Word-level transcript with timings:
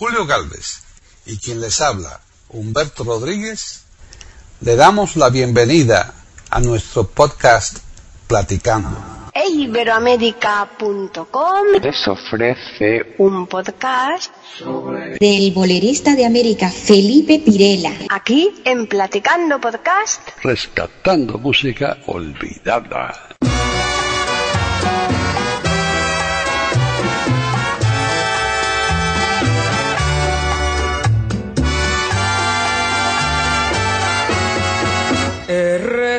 Julio 0.00 0.24
Galvez 0.24 0.82
y 1.26 1.36
quien 1.36 1.60
les 1.60 1.82
habla, 1.82 2.20
Humberto 2.48 3.04
Rodríguez, 3.04 3.82
le 4.62 4.74
damos 4.74 5.16
la 5.16 5.28
bienvenida 5.28 6.14
a 6.48 6.58
nuestro 6.60 7.06
podcast 7.06 7.80
Platicando. 8.26 8.96
Iberoamérica.com 9.34 11.66
les 11.82 12.08
ofrece 12.08 13.14
un 13.18 13.46
podcast 13.46 14.32
del 15.20 15.52
bolerista 15.52 16.14
de 16.14 16.24
América 16.24 16.70
Felipe 16.70 17.42
Pirela. 17.44 17.92
aquí 18.08 18.62
en 18.64 18.86
Platicando 18.86 19.60
Podcast. 19.60 20.30
Rescatando 20.42 21.36
música 21.36 21.98
olvidada. 22.06 23.29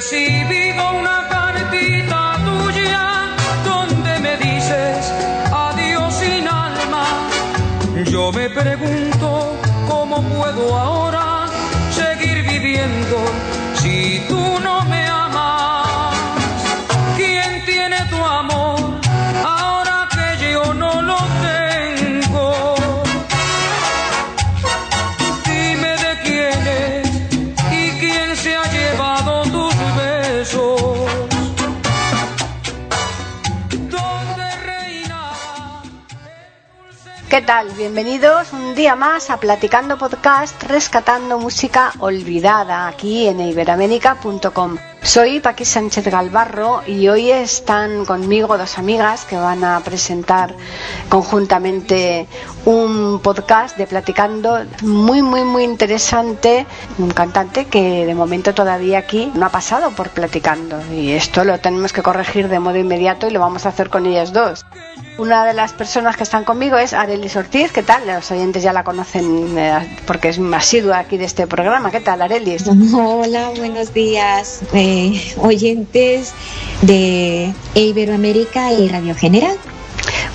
Recibido 0.02 0.94
una 0.94 1.28
cartita 1.30 2.36
tuya 2.44 3.36
donde 3.64 4.20
me 4.20 4.36
dices 4.38 5.14
adiós 5.52 6.12
sin 6.16 6.48
alma. 6.48 7.06
Yo 8.06 8.32
me 8.32 8.50
pregunto 8.50 9.54
cómo 9.88 10.24
puedo 10.24 10.76
ahora 10.76 11.46
seguir 11.92 12.42
viviendo 12.42 13.18
si 13.76 14.24
tú 14.28 14.60
no 14.64 14.84
¿Qué 37.32 37.42
tal? 37.42 37.70
Bienvenidos 37.78 38.52
un 38.52 38.76
día 38.76 38.98
más 38.98 39.30
a 39.30 39.40
Platicando 39.40 39.98
Podcast, 39.98 40.62
rescatando 40.64 41.40
música 41.40 41.94
olvidada 42.00 42.90
aquí 42.90 43.26
en 43.26 43.40
iberoamérica.com. 43.40 44.76
Soy 45.02 45.40
Paqui 45.40 45.64
Sánchez 45.64 46.06
Galvarro 46.10 46.84
y 46.86 47.08
hoy 47.08 47.32
están 47.32 48.04
conmigo 48.04 48.58
dos 48.58 48.78
amigas 48.78 49.24
que 49.24 49.38
van 49.38 49.64
a 49.64 49.80
presentar 49.80 50.54
conjuntamente 51.08 52.28
un 52.66 53.22
podcast 53.24 53.78
de 53.78 53.88
Platicando 53.88 54.66
muy, 54.82 55.22
muy, 55.22 55.46
muy 55.46 55.64
interesante. 55.64 56.66
Un 56.98 57.12
cantante 57.12 57.64
que 57.64 58.06
de 58.06 58.14
momento 58.14 58.54
todavía 58.54 59.00
aquí 59.00 59.32
no 59.36 59.46
ha 59.46 59.50
pasado 59.50 59.92
por 59.92 60.10
Platicando 60.10 60.82
y 60.94 61.14
esto 61.14 61.46
lo 61.46 61.58
tenemos 61.62 61.94
que 61.94 62.04
corregir 62.04 62.50
de 62.50 62.60
modo 62.60 62.76
inmediato 62.78 63.26
y 63.26 63.32
lo 63.32 63.40
vamos 63.40 63.66
a 63.66 63.70
hacer 63.70 63.90
con 63.90 64.06
ellas 64.06 64.34
dos. 64.34 64.66
Una 65.22 65.46
de 65.46 65.54
las 65.54 65.74
personas 65.74 66.18
que 66.18 66.24
están 66.24 66.44
conmigo 66.44 66.80
es 66.80 66.94
Arelis 66.94 67.36
Ortiz. 67.36 67.72
¿Qué 67.72 67.84
tal? 67.84 68.08
Los 68.08 68.32
oyentes 68.32 68.64
ya 68.64 68.74
la 68.74 68.84
conocen 68.84 69.56
eh, 69.56 70.00
porque 70.08 70.30
es 70.30 70.40
asidua 70.40 70.98
aquí 70.98 71.16
de 71.18 71.26
este 71.26 71.46
programa. 71.46 71.92
¿Qué 71.92 72.00
tal, 72.00 72.24
Arelis? 72.24 72.66
Hola, 72.96 73.52
buenos 73.56 73.94
días, 73.94 74.62
eh, 74.74 75.32
oyentes 75.38 76.34
de 76.82 77.54
Iberoamérica 77.76 78.74
y 78.74 78.90
Radio 78.90 79.14
General. 79.14 79.56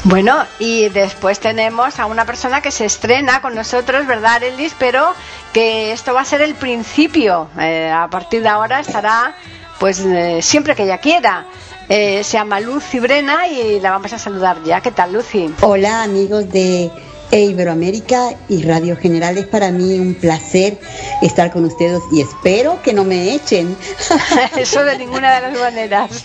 Bueno, 0.05 0.45
y 0.61 0.89
después 0.91 1.41
tenemos 1.41 1.99
a 1.99 2.07
una 2.07 2.25
persona 2.25 2.61
que 2.61 2.71
se 2.71 2.85
estrena 2.85 3.43
con 3.43 3.57
nosotros, 3.57 4.07
¿verdad, 4.07 4.35
Arelis? 4.35 4.77
Pero 4.79 5.15
que 5.53 5.91
esto 5.91 6.15
va 6.15 6.21
a 6.21 6.25
ser 6.25 6.43
el 6.43 6.55
principio. 6.55 7.49
Eh, 7.59 7.91
a 7.93 8.07
partir 8.07 8.41
de 8.41 8.51
ahora 8.51 8.79
estará, 8.79 9.35
pues, 9.81 9.99
eh, 9.99 10.43
siempre 10.43 10.77
que 10.77 10.85
ella 10.85 10.99
quiera. 10.99 11.45
Eh, 11.89 12.25
se 12.25 12.33
llama 12.33 12.59
Lucy 12.61 12.99
Brena 12.99 13.47
y 13.47 13.79
la 13.81 13.93
vamos 13.93 14.13
a 14.13 14.19
saludar 14.19 14.63
ya. 14.65 14.81
¿Qué 14.81 14.91
tal, 14.91 15.13
Lucy? 15.13 15.55
Hola 15.61 16.03
amigos 16.03 16.51
de 16.51 16.91
Iberoamérica 17.31 18.31
y 18.49 18.65
Radio 18.65 18.97
General. 18.97 19.39
Es 19.39 19.47
para 19.47 19.71
mí 19.71 19.99
un 19.99 20.15
placer 20.15 20.79
estar 21.23 21.53
con 21.53 21.65
ustedes 21.65 22.03
y 22.13 22.23
espero 22.23 22.83
que 22.83 22.93
no 22.93 23.05
me 23.05 23.35
echen. 23.35 23.77
Eso 24.57 24.83
de 24.83 24.99
ninguna 24.99 25.33
de 25.37 25.41
las 25.43 25.61
maneras. 25.61 26.25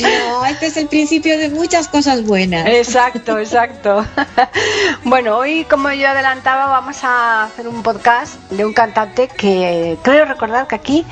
No, 0.00 0.46
este 0.46 0.66
es 0.66 0.76
el 0.78 0.88
principio 0.88 1.36
de 1.36 1.50
muchas 1.50 1.88
cosas 1.88 2.24
buenas. 2.24 2.66
Exacto, 2.68 3.38
exacto. 3.38 4.06
Bueno, 5.04 5.36
hoy, 5.36 5.64
como 5.64 5.90
yo 5.92 6.08
adelantaba, 6.08 6.66
vamos 6.66 7.02
a 7.02 7.44
hacer 7.44 7.66
un 7.66 7.82
podcast 7.82 8.34
de 8.50 8.64
un 8.64 8.72
cantante 8.72 9.28
que 9.28 9.98
creo 10.02 10.24
recordar 10.24 10.66
que 10.68 10.76
aquí, 10.76 11.04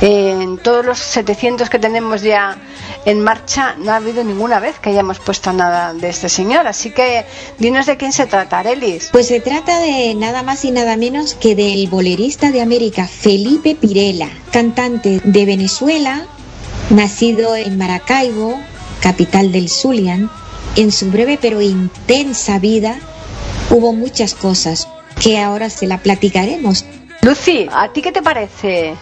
en 0.00 0.58
todos 0.58 0.86
los 0.86 0.98
700 0.98 1.68
que 1.68 1.78
tenemos 1.78 2.22
ya 2.22 2.56
en 3.04 3.20
marcha, 3.20 3.74
no 3.78 3.92
ha 3.92 3.96
habido 3.96 4.22
ninguna 4.22 4.60
vez 4.60 4.78
que 4.78 4.90
hayamos 4.90 5.18
puesto 5.18 5.52
nada 5.52 5.92
de 5.92 6.08
este 6.08 6.28
señor. 6.28 6.66
Así 6.66 6.90
que 6.90 7.24
dinos 7.58 7.86
de 7.86 7.96
quién 7.96 8.12
se 8.12 8.26
trata, 8.26 8.60
Arelis. 8.60 9.08
Pues 9.12 9.26
se 9.26 9.40
trata 9.40 9.78
de 9.78 10.14
nada 10.14 10.42
más 10.42 10.64
y 10.64 10.70
nada 10.70 10.96
menos 10.96 11.34
que 11.34 11.54
del 11.54 11.88
bolerista 11.88 12.50
de 12.50 12.60
América 12.60 13.06
Felipe 13.06 13.74
Pirela, 13.74 14.28
cantante 14.52 15.20
de 15.24 15.44
Venezuela, 15.46 16.26
nacido 16.90 17.56
en 17.56 17.76
Maracaibo, 17.76 18.60
capital 19.00 19.52
del 19.52 19.68
Zulian. 19.68 20.30
En 20.76 20.90
su 20.90 21.10
breve 21.10 21.38
pero 21.40 21.60
intensa 21.60 22.58
vida 22.58 22.98
hubo 23.70 23.92
muchas 23.92 24.34
cosas 24.34 24.88
que 25.20 25.38
ahora 25.38 25.70
se 25.70 25.86
la 25.86 25.98
platicaremos. 25.98 26.84
Lucy, 27.20 27.68
¿a 27.70 27.92
ti 27.92 28.00
qué 28.00 28.10
te 28.10 28.22
parece? 28.22 28.94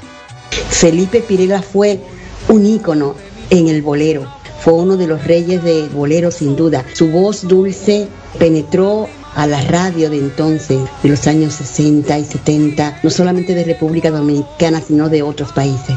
Felipe 0.69 1.21
Pirela 1.21 1.63
fue 1.63 2.01
un 2.49 2.67
ícono 2.67 3.15
en 3.51 3.69
el 3.69 3.83
bolero. 3.83 4.27
Fue 4.61 4.75
uno 4.75 4.97
de 4.97 5.07
los 5.07 5.25
reyes 5.25 5.63
del 5.63 5.89
bolero 5.89 6.31
sin 6.31 6.57
duda. 6.57 6.85
Su 6.95 7.09
voz 7.11 7.47
dulce 7.47 8.09
penetró 8.39 9.09
a 9.35 9.47
la 9.47 9.61
radio 9.63 10.11
de 10.11 10.19
entonces, 10.19 10.81
de 11.03 11.09
los 11.09 11.27
años 11.27 11.55
60 11.55 12.19
y 12.19 12.25
70, 12.25 13.01
no 13.03 13.11
solamente 13.11 13.55
de 13.55 13.65
República 13.65 14.11
Dominicana, 14.11 14.81
sino 14.81 15.09
de 15.09 15.23
otros 15.23 15.53
países. 15.53 15.97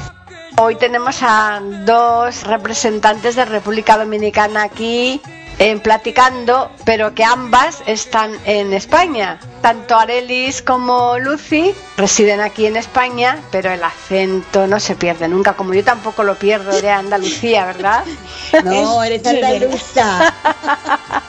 Hoy 0.62 0.76
tenemos 0.76 1.18
a 1.22 1.62
dos 1.86 2.44
representantes 2.44 3.36
de 3.36 3.46
República 3.46 3.98
Dominicana 3.98 4.64
aquí 4.64 5.20
en 5.60 5.80
platicando, 5.80 6.72
pero 6.86 7.14
que 7.14 7.24
ambas 7.24 7.84
están 7.86 8.32
en 8.46 8.74
España. 8.74 9.40
Tanto 9.62 9.96
Arelis 9.96 10.62
como 10.62 11.18
Lucy 11.20 11.74
residen 11.98 12.42
aquí 12.42 12.66
en 12.66 12.76
España, 12.76 13.42
pero 13.52 13.72
el 13.72 13.84
acento 13.84 14.68
no 14.68 14.80
se 14.80 14.96
pierde 14.96 15.28
nunca, 15.28 15.54
como 15.54 15.74
yo 15.74 15.84
tampoco 15.84 16.24
lo 16.24 16.36
pierdo 16.36 16.82
de 16.82 16.90
Andalucía, 16.90 17.66
¿verdad? 17.66 18.04
No, 18.64 19.04
eres 19.04 19.26
andaluza. 19.26 20.34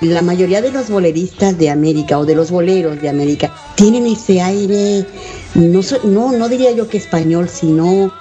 La 0.00 0.20
mayoría 0.20 0.60
de 0.60 0.70
los 0.70 0.90
boleristas 0.90 1.56
de 1.56 1.70
América 1.70 2.18
o 2.18 2.26
de 2.26 2.34
los 2.34 2.50
boleros 2.50 3.00
de 3.00 3.08
América 3.08 3.54
tienen 3.74 4.06
ese 4.06 4.42
aire, 4.42 5.06
no, 5.54 6.32
no 6.32 6.48
diría 6.48 6.72
yo 6.72 6.88
que 6.88 6.98
español, 6.98 7.48
sino 7.48 8.12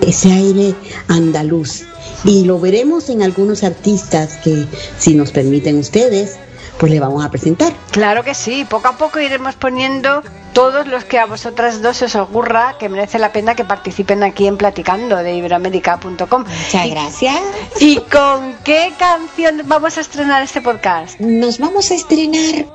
ese 0.00 0.32
aire 0.32 0.74
andaluz. 1.08 1.84
Y 2.24 2.44
lo 2.44 2.58
veremos 2.58 3.08
en 3.08 3.22
algunos 3.22 3.64
artistas 3.64 4.36
que, 4.38 4.66
si 4.98 5.14
nos 5.14 5.32
permiten 5.32 5.78
ustedes, 5.78 6.38
pues 6.78 6.90
le 6.90 7.00
vamos 7.00 7.24
a 7.24 7.30
presentar. 7.30 7.72
Claro 7.90 8.24
que 8.24 8.34
sí, 8.34 8.64
poco 8.68 8.88
a 8.88 8.96
poco 8.96 9.20
iremos 9.20 9.54
poniendo 9.54 10.22
todos 10.52 10.86
los 10.86 11.04
que 11.04 11.18
a 11.18 11.26
vosotras 11.26 11.80
dos 11.82 12.02
os 12.02 12.14
ocurra 12.16 12.76
que 12.78 12.88
merece 12.88 13.18
la 13.18 13.32
pena 13.32 13.54
que 13.54 13.64
participen 13.64 14.22
aquí 14.22 14.46
en 14.46 14.56
Platicando 14.56 15.16
de 15.16 15.34
iberoamérica.com. 15.34 16.44
Muchas 16.44 16.90
gracias. 16.90 17.40
¿Y 17.80 17.96
con 17.96 18.56
qué 18.64 18.92
canción 18.98 19.62
vamos 19.66 19.96
a 19.96 20.00
estrenar 20.00 20.42
este 20.42 20.60
podcast? 20.60 21.18
Nos 21.20 21.58
vamos 21.58 21.90
a 21.90 21.94
estrenar 21.94 22.66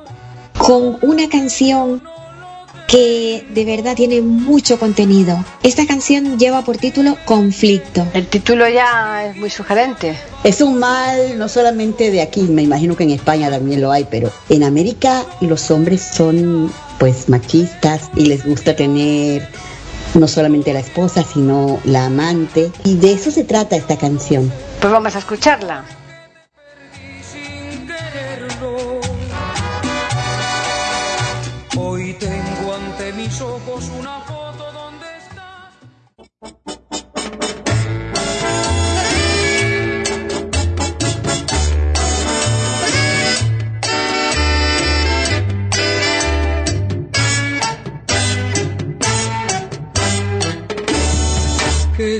con 0.58 0.98
una 1.02 1.28
canción 1.28 2.02
que 2.88 3.46
de 3.50 3.64
verdad 3.66 3.94
tiene 3.94 4.22
mucho 4.22 4.78
contenido. 4.78 5.44
Esta 5.62 5.86
canción 5.86 6.38
lleva 6.38 6.64
por 6.64 6.78
título 6.78 7.16
Conflicto. 7.26 8.04
El 8.14 8.26
título 8.26 8.66
ya 8.66 9.26
es 9.26 9.36
muy 9.36 9.50
sugerente. 9.50 10.16
Es 10.42 10.62
un 10.62 10.78
mal 10.78 11.38
no 11.38 11.48
solamente 11.48 12.10
de 12.10 12.22
aquí, 12.22 12.42
me 12.42 12.62
imagino 12.62 12.96
que 12.96 13.04
en 13.04 13.10
España 13.10 13.50
también 13.50 13.82
lo 13.82 13.92
hay, 13.92 14.06
pero 14.10 14.32
en 14.48 14.64
América 14.64 15.24
los 15.42 15.70
hombres 15.70 16.02
son 16.02 16.72
pues 16.98 17.28
machistas 17.28 18.10
y 18.16 18.24
les 18.24 18.44
gusta 18.44 18.74
tener 18.74 19.46
no 20.14 20.26
solamente 20.26 20.72
la 20.72 20.80
esposa, 20.80 21.22
sino 21.22 21.80
la 21.84 22.06
amante. 22.06 22.72
Y 22.84 22.96
de 22.96 23.12
eso 23.12 23.30
se 23.30 23.44
trata 23.44 23.76
esta 23.76 23.98
canción. 23.98 24.50
Pues 24.80 24.90
vamos 24.90 25.14
a 25.14 25.18
escucharla. 25.18 25.84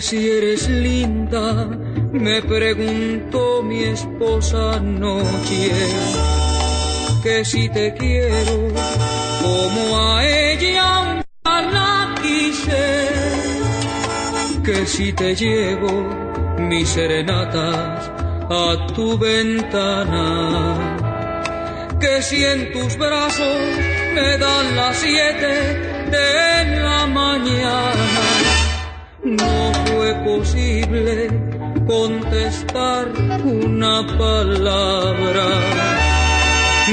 Si 0.01 0.31
eres 0.31 0.69
linda, 0.69 1.67
me 2.13 2.43
preguntó 2.43 3.63
mi 3.63 3.85
esposa 3.85 4.75
anoche, 4.75 5.71
que 7.23 7.45
si 7.45 7.69
te 7.69 7.95
quiero, 7.95 8.69
como 9.43 9.99
a 9.99 10.25
ella 10.25 11.25
la 11.45 12.15
quise, 12.23 13.09
que 14.65 14.87
si 14.87 15.13
te 15.13 15.35
llevo 15.35 15.93
mis 16.59 16.89
serenatas 16.89 18.11
a 18.51 18.87
tu 18.95 19.19
ventana, 19.19 20.77
que 22.01 22.23
si 22.23 22.45
en 22.45 22.73
tus 22.73 22.97
brazos 22.97 23.59
me 24.15 24.39
dan 24.39 24.77
las 24.77 24.97
siete 24.97 25.99
de 26.11 26.81
la 26.81 27.07
mañana, 27.07 28.28
no 29.37 29.73
fue 29.87 30.15
posible 30.25 31.29
contestar 31.87 33.09
una 33.45 34.07
palabra. 34.17 35.47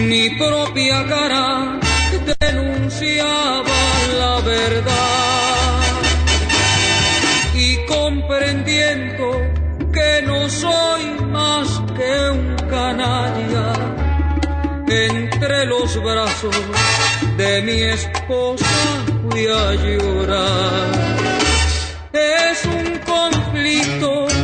Mi 0.01 0.29
propia 0.31 1.05
cara 1.07 1.79
denunciaba 2.39 3.79
la 4.19 4.39
verdad 4.41 5.79
y 7.55 7.77
comprendiendo 7.85 9.41
que 9.93 10.21
no 10.25 10.49
soy 10.49 11.05
más 11.31 11.81
que 11.95 12.29
un 12.31 12.55
canalla 12.69 13.73
entre 14.87 15.65
los 15.65 16.01
brazos 16.03 16.55
de 17.37 17.61
mi 17.61 17.81
esposa 17.81 18.65
fui 19.29 19.47
a 19.47 19.73
llorar. 19.73 21.24
Es 22.17 22.65
un 22.65 22.99
conflicto 22.99 24.34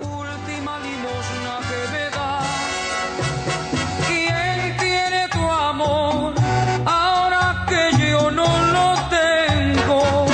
última 0.00 0.78
limosna 0.86 1.54
que 1.68 1.80
me 1.92 2.04
da. 2.16 2.40
¿Quién 4.06 4.76
tiene 4.78 5.28
tu 5.28 5.44
amor 5.50 6.34
ahora 6.84 7.66
que 7.68 8.10
yo 8.10 8.30
no 8.30 8.48
lo 8.74 8.86
tengo? 9.18 10.26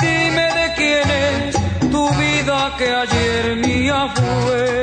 Dime 0.00 0.46
de 0.58 0.66
quién 0.76 1.10
es 1.10 1.90
tu 1.90 2.08
vida 2.10 2.74
que 2.78 2.88
ayer 2.94 3.56
mía 3.56 4.14
fue. 4.14 4.74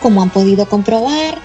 como 0.00 0.22
han 0.22 0.30
podido 0.30 0.66
comprobar. 0.66 1.38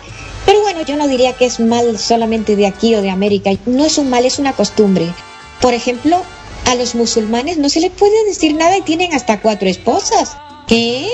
Pero 0.46 0.62
bueno, 0.62 0.82
yo 0.84 0.96
no 0.96 1.08
diría 1.08 1.34
que 1.34 1.46
es 1.46 1.60
mal 1.60 1.98
solamente 2.00 2.56
de 2.56 2.68
aquí 2.68 2.96
o 2.96 3.02
de 3.02 3.10
América. 3.10 3.52
No 3.66 3.86
es 3.86 3.98
un 3.98 4.10
mal, 4.10 4.26
es 4.26 4.40
una 4.40 4.54
costumbre. 4.54 5.14
Por 5.62 5.74
ejemplo, 5.74 6.22
a 6.68 6.75
los 6.75 6.96
musulmanes 6.96 7.57
no 7.57 7.69
se 7.69 7.80
les 7.81 7.92
puede 7.92 8.25
decir 8.25 8.56
nada 8.56 8.78
y 8.78 8.81
tienen 8.81 9.13
hasta 9.13 9.40
cuatro 9.40 9.68
esposas. 9.69 10.38
¿Qué? 10.68 11.07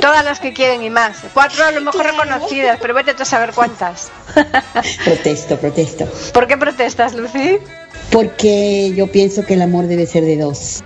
Todas 0.00 0.24
las 0.24 0.40
que 0.40 0.52
quieren 0.52 0.82
y 0.82 0.90
más. 0.90 1.18
Cuatro 1.32 1.64
a 1.64 1.70
lo 1.70 1.80
mejor 1.80 2.02
Claro. 2.02 2.18
reconocidas, 2.24 2.78
pero 2.80 2.94
vete 2.94 3.12
a 3.12 3.24
saber 3.24 3.52
cuántas. 3.54 4.10
Protesto, 5.04 5.56
protesto. 5.56 6.06
¿Por 6.32 6.46
qué 6.48 6.56
protestas, 6.56 7.14
Lucy? 7.14 7.58
Porque 8.10 8.92
yo 8.96 9.06
pienso 9.06 9.44
que 9.44 9.54
el 9.54 9.62
amor 9.62 9.86
debe 9.86 10.06
ser 10.06 10.24
de 10.24 10.36
dos 10.36 10.82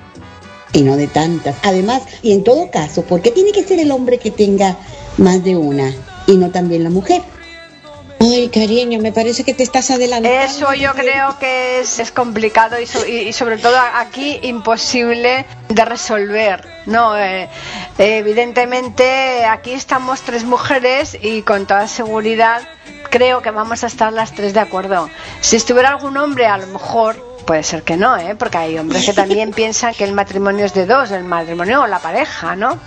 y 0.75 0.82
no 0.82 0.96
de 0.96 1.06
tantas. 1.06 1.55
Además, 1.62 2.02
y 2.22 2.32
en 2.32 2.44
todo 2.44 2.70
caso, 2.70 3.02
¿por 3.05 3.22
qué 3.22 3.31
tiene 3.31 3.52
que 3.52 3.64
ser 3.64 3.78
el 3.78 3.90
hombre 3.90 4.19
que 4.19 4.31
tenga 4.31 4.76
más 5.16 5.43
de 5.43 5.56
una 5.56 5.94
y 6.26 6.37
no 6.37 6.50
también 6.50 6.84
la 6.84 6.90
mujer? 6.90 7.22
Ay, 8.24 8.48
cariño, 8.50 9.00
me 9.00 9.10
parece 9.10 9.42
que 9.42 9.52
te 9.52 9.64
estás 9.64 9.90
adelantando. 9.90 10.38
Eso 10.38 10.72
yo 10.74 10.92
creo 10.94 11.36
que 11.40 11.80
es, 11.80 11.98
es 11.98 12.12
complicado 12.12 12.78
y, 12.78 12.86
so- 12.86 13.04
y- 13.04 13.28
y 13.28 13.32
sobre 13.32 13.58
todo 13.58 13.76
aquí 13.94 14.38
imposible 14.42 15.44
de 15.69 15.84
resolver. 15.84 16.64
No, 16.86 17.16
Eh, 17.19 17.48
evidentemente 17.98 19.44
aquí 19.44 19.72
estamos 19.72 20.20
tres 20.22 20.44
mujeres 20.44 21.17
y 21.20 21.43
con 21.43 21.67
toda 21.67 21.88
seguridad 21.88 22.62
creo 23.10 23.43
que 23.43 23.50
vamos 23.50 23.82
a 23.84 23.88
estar 23.88 24.12
las 24.12 24.32
tres 24.32 24.55
de 24.55 24.60
acuerdo. 24.60 25.10
Si 25.41 25.56
estuviera 25.56 25.91
algún 25.91 26.17
hombre, 26.17 26.46
a 26.46 26.58
lo 26.58 26.67
mejor 26.69 27.17
puede 27.44 27.62
ser 27.64 27.82
que 27.82 27.96
no, 27.96 28.17
¿eh? 28.17 28.36
porque 28.36 28.56
hay 28.58 28.79
hombres 28.79 29.05
que 29.05 29.12
también 29.12 29.50
piensan 29.60 29.94
que 29.94 30.05
el 30.05 30.12
matrimonio 30.12 30.64
es 30.64 30.74
de 30.74 30.86
dos, 30.86 31.10
el 31.10 31.24
matrimonio 31.24 31.82
o 31.82 31.86
la 31.88 31.98
pareja, 31.98 32.55
¿no? 32.56 32.79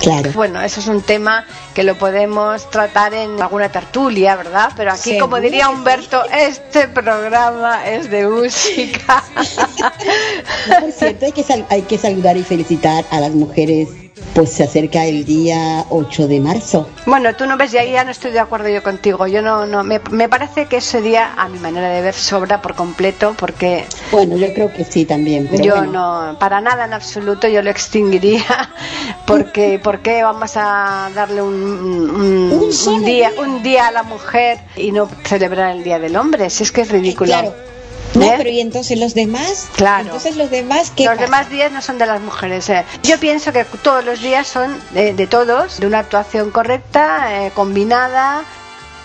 Claro. 0.00 0.30
Bueno, 0.32 0.60
eso 0.62 0.80
es 0.80 0.86
un 0.88 1.02
tema 1.02 1.44
que 1.74 1.82
lo 1.84 1.96
podemos 1.96 2.68
tratar 2.70 3.12
en 3.14 3.40
alguna 3.40 3.68
tertulia, 3.70 4.34
¿verdad? 4.36 4.72
Pero 4.76 4.92
aquí, 4.92 5.18
como 5.18 5.38
diría. 5.40 5.68
Humberto, 5.68 6.22
este 6.32 6.88
programa 6.88 7.86
es 7.86 8.10
de 8.10 8.26
música. 8.26 9.22
Por 10.80 10.92
cierto, 10.92 11.26
hay 11.26 11.32
que, 11.32 11.42
sal- 11.42 11.66
hay 11.68 11.82
que 11.82 11.98
saludar 11.98 12.36
y 12.36 12.42
felicitar 12.42 13.04
a 13.10 13.20
las 13.20 13.32
mujeres, 13.32 13.88
pues 14.34 14.52
se 14.52 14.62
acerca 14.64 15.04
el 15.06 15.24
día 15.24 15.84
8 15.90 16.28
de 16.28 16.40
marzo. 16.40 16.88
bueno, 17.06 17.34
tú 17.34 17.46
no 17.46 17.56
ves, 17.56 17.74
y 17.74 17.78
ahí 17.78 17.92
ya 17.92 18.04
no 18.04 18.10
estoy 18.10 18.30
de 18.30 18.38
acuerdo 18.40 18.68
yo 18.68 18.82
contigo. 18.82 19.26
Yo 19.26 19.42
no, 19.42 19.66
no, 19.66 19.82
me, 19.84 20.00
me 20.10 20.28
parece 20.28 20.66
que 20.66 20.76
ese 20.78 21.00
día, 21.00 21.32
a 21.36 21.48
mi 21.48 21.58
manera 21.58 21.88
de 21.90 22.00
ver, 22.00 22.14
sobra 22.14 22.62
por 22.62 22.74
completo, 22.74 23.34
porque 23.38 23.84
Bueno, 24.12 24.36
yo 24.36 24.52
creo 24.54 24.72
que 24.72 24.84
sí 24.84 25.04
también. 25.04 25.48
Pero 25.50 25.64
yo 25.64 25.74
bueno. 25.76 26.30
no, 26.32 26.38
para 26.38 26.60
nada 26.60 26.84
en 26.84 26.92
absoluto, 26.92 27.48
yo 27.48 27.62
lo 27.62 27.70
extinguiría, 27.70 28.44
porque 29.26 29.78
¿por 29.82 30.00
qué 30.00 30.22
vamos 30.22 30.52
a 30.56 31.10
darle 31.14 31.42
un, 31.42 31.54
un- 31.54 32.52
Un 32.52 32.72
solo 32.72 32.96
un 32.98 33.04
día, 33.04 33.30
día. 33.30 33.40
un 33.40 33.62
día 33.62 33.86
a 33.88 33.90
la 33.90 34.02
mujer 34.02 34.58
y 34.76 34.92
no 34.92 35.08
celebrar 35.24 35.76
el 35.76 35.82
Día 35.84 35.98
del 35.98 36.16
Hombre? 36.16 36.50
Si 36.50 36.62
es 36.62 36.72
que 36.72 36.82
es 36.82 36.90
ridículo. 36.90 37.30
Claro. 37.32 37.69
No, 38.14 38.24
¿Eh? 38.26 38.34
pero 38.36 38.50
¿y 38.50 38.60
entonces 38.60 38.98
los 38.98 39.14
demás? 39.14 39.68
Claro. 39.76 40.06
Entonces 40.06 40.36
los 40.36 40.50
demás, 40.50 40.92
¿qué 40.96 41.04
Los 41.04 41.12
pasa? 41.14 41.24
demás 41.26 41.50
días 41.50 41.70
no 41.70 41.80
son 41.80 41.98
de 41.98 42.06
las 42.06 42.20
mujeres. 42.20 42.68
eh. 42.68 42.84
Yo 43.04 43.18
pienso 43.20 43.52
que 43.52 43.64
todos 43.64 44.04
los 44.04 44.20
días 44.20 44.46
son 44.48 44.76
de, 44.92 45.14
de 45.14 45.26
todos, 45.26 45.78
de 45.78 45.86
una 45.86 46.00
actuación 46.00 46.50
correcta, 46.50 47.46
eh, 47.46 47.52
combinada 47.54 48.42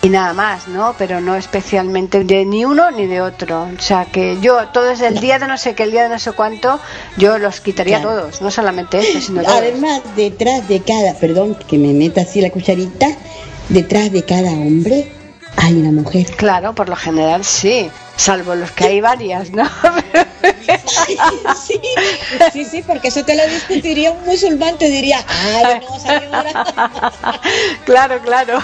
y 0.02 0.08
nada 0.08 0.32
más, 0.34 0.66
¿no? 0.68 0.94
Pero 0.98 1.20
no 1.20 1.36
especialmente 1.36 2.24
de 2.24 2.44
ni 2.44 2.64
uno 2.64 2.90
ni 2.90 3.06
de 3.06 3.20
otro. 3.20 3.68
O 3.76 3.80
sea 3.80 4.06
que 4.06 4.38
yo, 4.40 4.68
todo 4.68 4.90
es 4.90 5.00
el 5.00 5.20
día 5.20 5.38
de 5.38 5.46
no 5.46 5.56
sé 5.56 5.74
qué, 5.74 5.84
el 5.84 5.92
día 5.92 6.02
de 6.04 6.08
no 6.08 6.18
sé 6.18 6.32
cuánto, 6.32 6.80
yo 7.16 7.38
los 7.38 7.60
quitaría 7.60 8.00
Claro. 8.00 8.22
todos, 8.22 8.42
no 8.42 8.50
solamente 8.50 8.98
este, 8.98 9.20
sino 9.20 9.42
todos. 9.44 9.54
Además, 9.56 10.02
detrás 10.16 10.66
de 10.68 10.80
cada, 10.82 11.14
perdón 11.14 11.56
que 11.68 11.78
me 11.78 11.92
meta 11.92 12.22
así 12.22 12.40
la 12.40 12.50
cucharita, 12.50 13.06
detrás 13.68 14.10
de 14.12 14.24
cada 14.24 14.50
hombre 14.50 15.12
hay 15.56 15.74
una 15.74 15.90
mujer. 15.90 16.26
Claro, 16.36 16.74
por 16.74 16.88
lo 16.88 16.96
general 16.96 17.44
sí, 17.44 17.90
salvo 18.16 18.54
los 18.54 18.70
que 18.70 18.84
hay 18.84 19.00
varias, 19.00 19.50
¿no? 19.50 19.64
sí, 21.56 21.80
sí, 22.52 22.64
sí, 22.64 22.82
porque 22.86 23.08
eso 23.08 23.24
te 23.24 23.34
lo 23.34 23.46
discutiría 23.48 24.12
un 24.12 24.24
musulmán, 24.24 24.76
te 24.78 24.88
diría, 24.88 25.24
ay, 25.28 25.80
no, 25.80 26.92
claro, 27.84 28.20
claro. 28.22 28.58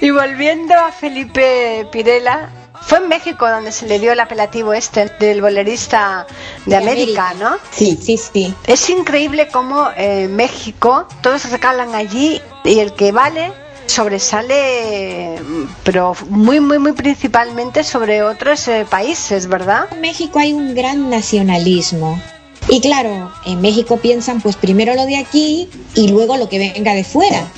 y 0.00 0.10
volviendo 0.10 0.74
a 0.74 0.92
Felipe 0.92 1.86
Pirela, 1.92 2.50
fue 2.82 2.98
en 2.98 3.08
México 3.08 3.48
donde 3.48 3.72
se 3.72 3.86
le 3.86 3.98
dio 3.98 4.12
el 4.12 4.20
apelativo 4.20 4.72
este 4.72 5.10
del 5.20 5.42
bolerista 5.42 6.26
de, 6.64 6.70
De 6.70 6.76
América, 6.76 7.28
América. 7.28 7.50
¿no? 7.50 7.58
Sí, 7.70 7.98
sí, 8.00 8.16
sí. 8.16 8.54
Es 8.66 8.88
increíble 8.88 9.48
cómo 9.48 9.90
eh, 9.96 10.28
México 10.28 11.06
todos 11.20 11.50
recalan 11.50 11.94
allí 11.94 12.40
y 12.64 12.80
el 12.80 12.94
que 12.94 13.12
vale 13.12 13.52
sobresale, 13.90 15.36
pero 15.84 16.14
muy, 16.28 16.60
muy, 16.60 16.78
muy 16.78 16.92
principalmente 16.92 17.84
sobre 17.84 18.22
otros 18.22 18.66
eh, 18.68 18.86
países, 18.88 19.46
¿verdad? 19.46 19.88
En 19.92 20.00
México 20.00 20.38
hay 20.38 20.52
un 20.52 20.74
gran 20.74 21.10
nacionalismo. 21.10 22.20
Y 22.68 22.80
claro, 22.80 23.32
en 23.46 23.60
México 23.60 23.96
piensan 23.96 24.40
pues 24.40 24.56
primero 24.56 24.94
lo 24.94 25.04
de 25.06 25.16
aquí 25.16 25.68
y 25.94 26.08
luego 26.08 26.36
lo 26.36 26.48
que 26.48 26.58
venga 26.58 26.94
de 26.94 27.04
fuera, 27.04 27.50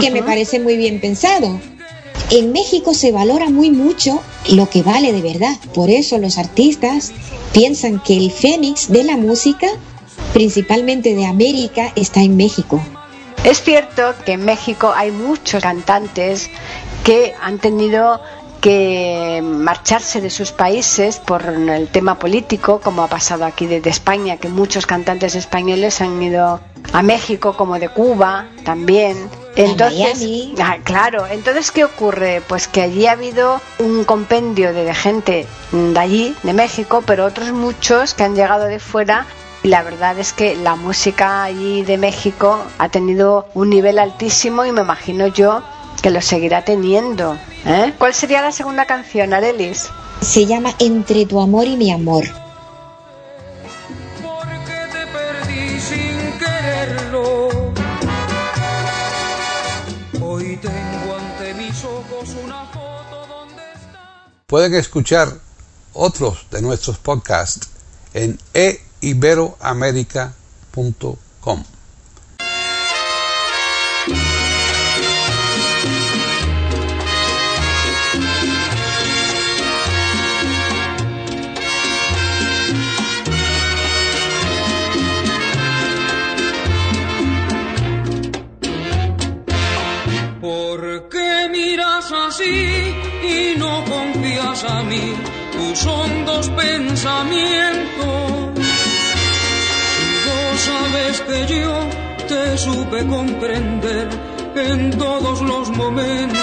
que 0.00 0.10
me 0.10 0.22
parece 0.22 0.58
muy 0.58 0.76
bien 0.76 1.00
pensado. 1.00 1.60
En 2.30 2.50
México 2.52 2.94
se 2.94 3.12
valora 3.12 3.50
muy 3.50 3.70
mucho 3.70 4.20
lo 4.50 4.68
que 4.68 4.82
vale 4.82 5.12
de 5.12 5.22
verdad. 5.22 5.56
Por 5.74 5.90
eso 5.90 6.18
los 6.18 6.38
artistas 6.38 7.12
piensan 7.52 8.02
que 8.02 8.16
el 8.16 8.30
fénix 8.30 8.90
de 8.90 9.04
la 9.04 9.16
música, 9.16 9.68
principalmente 10.32 11.14
de 11.14 11.26
América, 11.26 11.92
está 11.94 12.22
en 12.22 12.36
México. 12.36 12.82
Es 13.44 13.60
cierto 13.62 14.14
que 14.24 14.32
en 14.32 14.44
México 14.44 14.92
hay 14.94 15.10
muchos 15.10 15.62
cantantes 15.62 16.48
que 17.04 17.34
han 17.42 17.58
tenido 17.58 18.20
que 18.60 19.40
marcharse 19.42 20.20
de 20.20 20.30
sus 20.30 20.52
países 20.52 21.18
por 21.18 21.42
el 21.42 21.88
tema 21.88 22.20
político, 22.20 22.80
como 22.80 23.02
ha 23.02 23.08
pasado 23.08 23.44
aquí 23.44 23.66
desde 23.66 23.90
España, 23.90 24.36
que 24.36 24.48
muchos 24.48 24.86
cantantes 24.86 25.34
españoles 25.34 26.00
han 26.00 26.22
ido 26.22 26.60
a 26.92 27.02
México, 27.02 27.56
como 27.56 27.80
de 27.80 27.88
Cuba 27.88 28.46
también. 28.64 29.28
Entonces. 29.56 30.52
Ah, 30.60 30.76
claro, 30.84 31.26
entonces 31.26 31.72
¿qué 31.72 31.84
ocurre? 31.84 32.40
Pues 32.46 32.68
que 32.68 32.82
allí 32.82 33.06
ha 33.06 33.12
habido 33.12 33.60
un 33.80 34.04
compendio 34.04 34.72
de 34.72 34.94
gente 34.94 35.48
de 35.72 35.98
allí, 35.98 36.36
de 36.44 36.52
México, 36.52 37.02
pero 37.04 37.26
otros 37.26 37.50
muchos 37.50 38.14
que 38.14 38.22
han 38.22 38.36
llegado 38.36 38.66
de 38.66 38.78
fuera 38.78 39.26
la 39.62 39.82
verdad 39.82 40.18
es 40.18 40.32
que 40.32 40.56
la 40.56 40.74
música 40.74 41.44
allí 41.44 41.82
de 41.82 41.96
México 41.96 42.64
ha 42.78 42.88
tenido 42.88 43.48
un 43.54 43.70
nivel 43.70 43.98
altísimo 43.98 44.64
y 44.64 44.72
me 44.72 44.80
imagino 44.80 45.28
yo 45.28 45.62
que 46.02 46.10
lo 46.10 46.20
seguirá 46.20 46.64
teniendo. 46.64 47.38
¿eh? 47.64 47.94
¿Cuál 47.96 48.12
sería 48.12 48.42
la 48.42 48.50
segunda 48.50 48.86
canción, 48.86 49.32
Arelis? 49.32 49.88
Se 50.20 50.46
llama 50.46 50.74
Entre 50.78 51.26
tu 51.26 51.40
amor 51.40 51.66
y 51.66 51.76
mi 51.76 51.92
amor. 51.92 52.24
porque 54.20 54.72
te 54.92 55.06
perdí 55.06 55.80
sin 55.80 56.38
quererlo. 56.38 57.48
Hoy 60.20 60.56
tengo 60.56 61.16
ante 61.16 61.54
mis 61.54 61.84
ojos 61.84 62.36
una 62.42 62.64
foto 62.66 63.26
donde 63.28 63.62
está. 63.74 64.26
Pueden 64.48 64.74
escuchar 64.74 65.28
otros 65.92 66.46
de 66.50 66.62
nuestros 66.62 66.98
podcasts 66.98 67.68
en 68.14 68.38
eiberoamerica.com. 69.02 71.64
¿Por 90.40 91.08
qué 91.08 91.48
miras 91.50 92.10
así 92.10 92.94
y 93.22 93.54
no 93.58 93.84
confías 93.84 94.64
a 94.64 94.82
mí 94.82 95.14
tus 95.52 95.86
hondos 95.86 96.48
pensamientos? 96.50 98.51
Sabes 100.66 101.20
que 101.22 101.46
yo 101.46 101.74
te 102.28 102.56
supe 102.56 103.04
comprender 103.06 104.08
en 104.54 104.90
todos 104.96 105.42
los 105.42 105.70
momentos. 105.70 106.38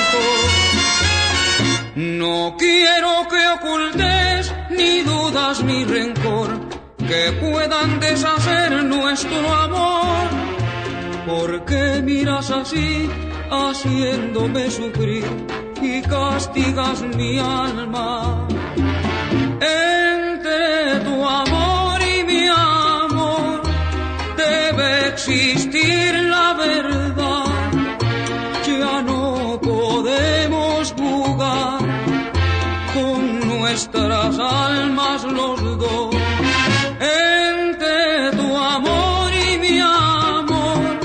No 1.95 2.55
quiero 2.57 3.27
que 3.31 3.41
ocultes 3.57 4.53
ni 4.69 5.01
dudas 5.01 5.63
ni 5.63 5.85
rencor 5.85 6.49
que 6.97 7.31
puedan 7.39 7.99
deshacer 8.01 8.83
nuestro 8.83 9.53
amor. 9.53 10.27
¿Por 11.25 11.63
qué 11.63 12.01
miras 12.01 12.51
así, 12.51 13.09
haciéndome 13.49 14.69
sufrir 14.69 15.25
y 15.81 16.01
castigas 16.01 17.01
mi 17.15 17.39
alma? 17.39 18.47
Entre 19.61 20.99
tu 21.05 21.25
amor 21.25 21.68
existir 25.27 26.13
la 26.13 26.53
verdad. 26.53 27.45
Ya 28.65 29.01
no 29.01 29.59
podemos 29.61 30.93
jugar 30.97 31.79
con 32.93 33.39
nuestras 33.47 34.39
almas 34.39 35.23
los 35.25 35.59
dos. 35.77 36.15
Entre 36.99 38.31
tu 38.37 38.57
amor 38.57 39.31
y 39.33 39.57
mi 39.57 39.79
amor 39.79 40.99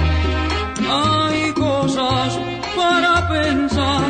hay 0.89 1.53
cosas 1.53 2.39
para 2.77 3.29
pensar 3.29 4.05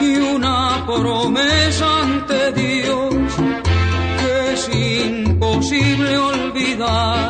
y 0.00 0.16
una 0.16 0.84
promesa 0.86 2.02
ante 2.02 2.52
Dios 2.52 3.14
que 4.20 4.52
es 4.52 4.68
imposible 4.68 6.18
olvidar. 6.18 7.23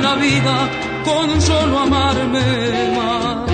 La 0.00 0.14
vida 0.16 0.68
con 1.04 1.40
solo 1.40 1.78
amarme 1.80 2.40
más. 2.96 3.50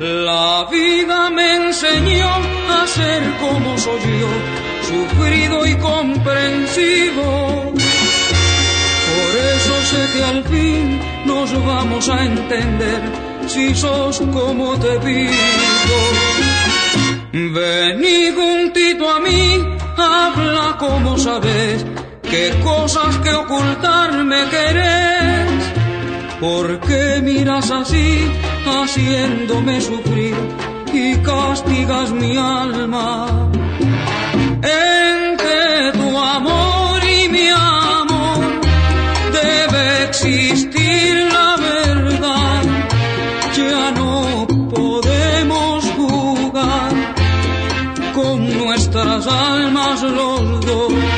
La 0.00 0.66
vida 0.70 1.30
me 1.30 1.66
enseñó 1.66 2.32
a 2.68 2.86
ser 2.86 3.22
como 3.38 3.78
soy 3.78 4.00
yo, 4.20 4.32
sufrido 4.88 5.66
y 5.66 5.74
comprensivo. 5.76 7.72
Por 9.10 9.32
eso 9.54 9.74
sé 9.90 10.02
que 10.12 10.24
al 10.24 10.44
fin 10.44 11.00
nos 11.26 11.52
vamos 11.64 12.08
a 12.08 12.24
entender 12.24 13.02
si 13.46 13.74
sos 13.74 14.20
como 14.32 14.78
te 14.78 14.98
pido. 15.00 16.79
Vení 17.32 18.32
juntito 18.32 19.08
a 19.08 19.20
mí, 19.20 19.64
habla 19.96 20.76
como 20.80 21.16
sabes, 21.16 21.86
qué 22.28 22.52
cosas 22.64 23.16
que 23.18 23.32
ocultarme 23.32 24.48
querés. 24.50 25.62
¿Por 26.40 26.80
qué 26.80 27.20
miras 27.22 27.70
así, 27.70 28.28
haciéndome 28.66 29.80
sufrir 29.80 30.34
y 30.92 31.14
castigas 31.18 32.10
mi 32.10 32.36
alma? 32.36 33.48
Entre 34.62 35.92
tu 35.92 36.18
amor 36.18 37.00
y 37.04 37.28
mi 37.28 37.48
amor 37.48 38.60
debe 39.32 40.04
existir 40.08 40.79
los 50.10 50.60
dos. 50.66 51.09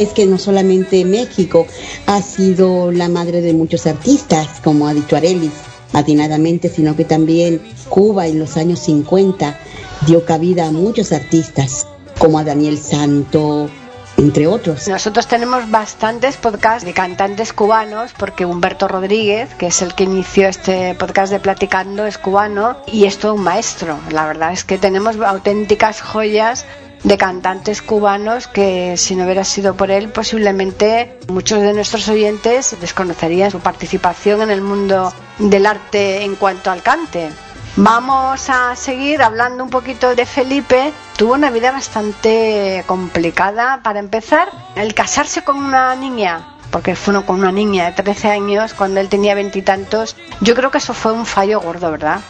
Es 0.00 0.14
que 0.14 0.24
no 0.24 0.38
solamente 0.38 1.04
México 1.04 1.66
ha 2.06 2.22
sido 2.22 2.90
la 2.90 3.10
madre 3.10 3.42
de 3.42 3.52
muchos 3.52 3.86
artistas, 3.86 4.48
como 4.64 4.88
ha 4.88 4.94
dicho 4.94 5.14
Arelis, 5.14 5.52
atinadamente, 5.92 6.70
sino 6.70 6.96
que 6.96 7.04
también 7.04 7.60
Cuba 7.90 8.26
en 8.26 8.38
los 8.38 8.56
años 8.56 8.80
50 8.80 9.58
dio 10.06 10.24
cabida 10.24 10.68
a 10.68 10.70
muchos 10.72 11.12
artistas, 11.12 11.86
como 12.18 12.38
a 12.38 12.44
Daniel 12.44 12.78
Santo, 12.78 13.68
entre 14.16 14.46
otros. 14.46 14.88
Nosotros 14.88 15.26
tenemos 15.26 15.70
bastantes 15.70 16.38
podcasts 16.38 16.84
de 16.84 16.94
cantantes 16.94 17.52
cubanos 17.52 18.12
porque 18.16 18.46
Humberto 18.46 18.88
Rodríguez, 18.88 19.54
que 19.54 19.66
es 19.66 19.82
el 19.82 19.94
que 19.94 20.04
inició 20.04 20.48
este 20.48 20.94
podcast 20.94 21.30
de 21.30 21.40
Platicando, 21.40 22.06
es 22.06 22.16
cubano 22.16 22.78
y 22.86 23.04
es 23.04 23.18
todo 23.18 23.34
un 23.34 23.42
maestro. 23.42 23.98
La 24.10 24.26
verdad 24.26 24.52
es 24.52 24.64
que 24.64 24.78
tenemos 24.78 25.16
auténticas 25.20 26.00
joyas 26.00 26.64
de 27.02 27.16
cantantes 27.16 27.82
cubanos 27.82 28.46
que 28.46 28.96
si 28.96 29.16
no 29.16 29.24
hubiera 29.24 29.44
sido 29.44 29.74
por 29.74 29.90
él 29.90 30.10
posiblemente 30.10 31.18
muchos 31.28 31.60
de 31.60 31.72
nuestros 31.72 32.08
oyentes 32.08 32.76
desconocerían 32.80 33.50
su 33.50 33.60
participación 33.60 34.42
en 34.42 34.50
el 34.50 34.60
mundo 34.60 35.12
del 35.38 35.66
arte 35.66 36.24
en 36.24 36.36
cuanto 36.36 36.70
al 36.70 36.82
cante. 36.82 37.30
Vamos 37.76 38.50
a 38.50 38.74
seguir 38.74 39.22
hablando 39.22 39.62
un 39.62 39.70
poquito 39.70 40.14
de 40.14 40.26
Felipe. 40.26 40.92
Tuvo 41.16 41.34
una 41.34 41.50
vida 41.50 41.70
bastante 41.70 42.84
complicada. 42.86 43.80
Para 43.82 44.00
empezar, 44.00 44.50
el 44.74 44.92
casarse 44.92 45.42
con 45.42 45.56
una 45.56 45.94
niña, 45.94 46.56
porque 46.72 46.96
fue 46.96 47.14
uno 47.14 47.24
con 47.24 47.38
una 47.38 47.52
niña 47.52 47.86
de 47.86 48.02
13 48.02 48.28
años 48.28 48.74
cuando 48.74 49.00
él 49.00 49.08
tenía 49.08 49.34
veintitantos, 49.34 50.16
yo 50.40 50.54
creo 50.54 50.70
que 50.70 50.78
eso 50.78 50.94
fue 50.94 51.12
un 51.12 51.24
fallo 51.24 51.60
gordo, 51.60 51.92
¿verdad? 51.92 52.20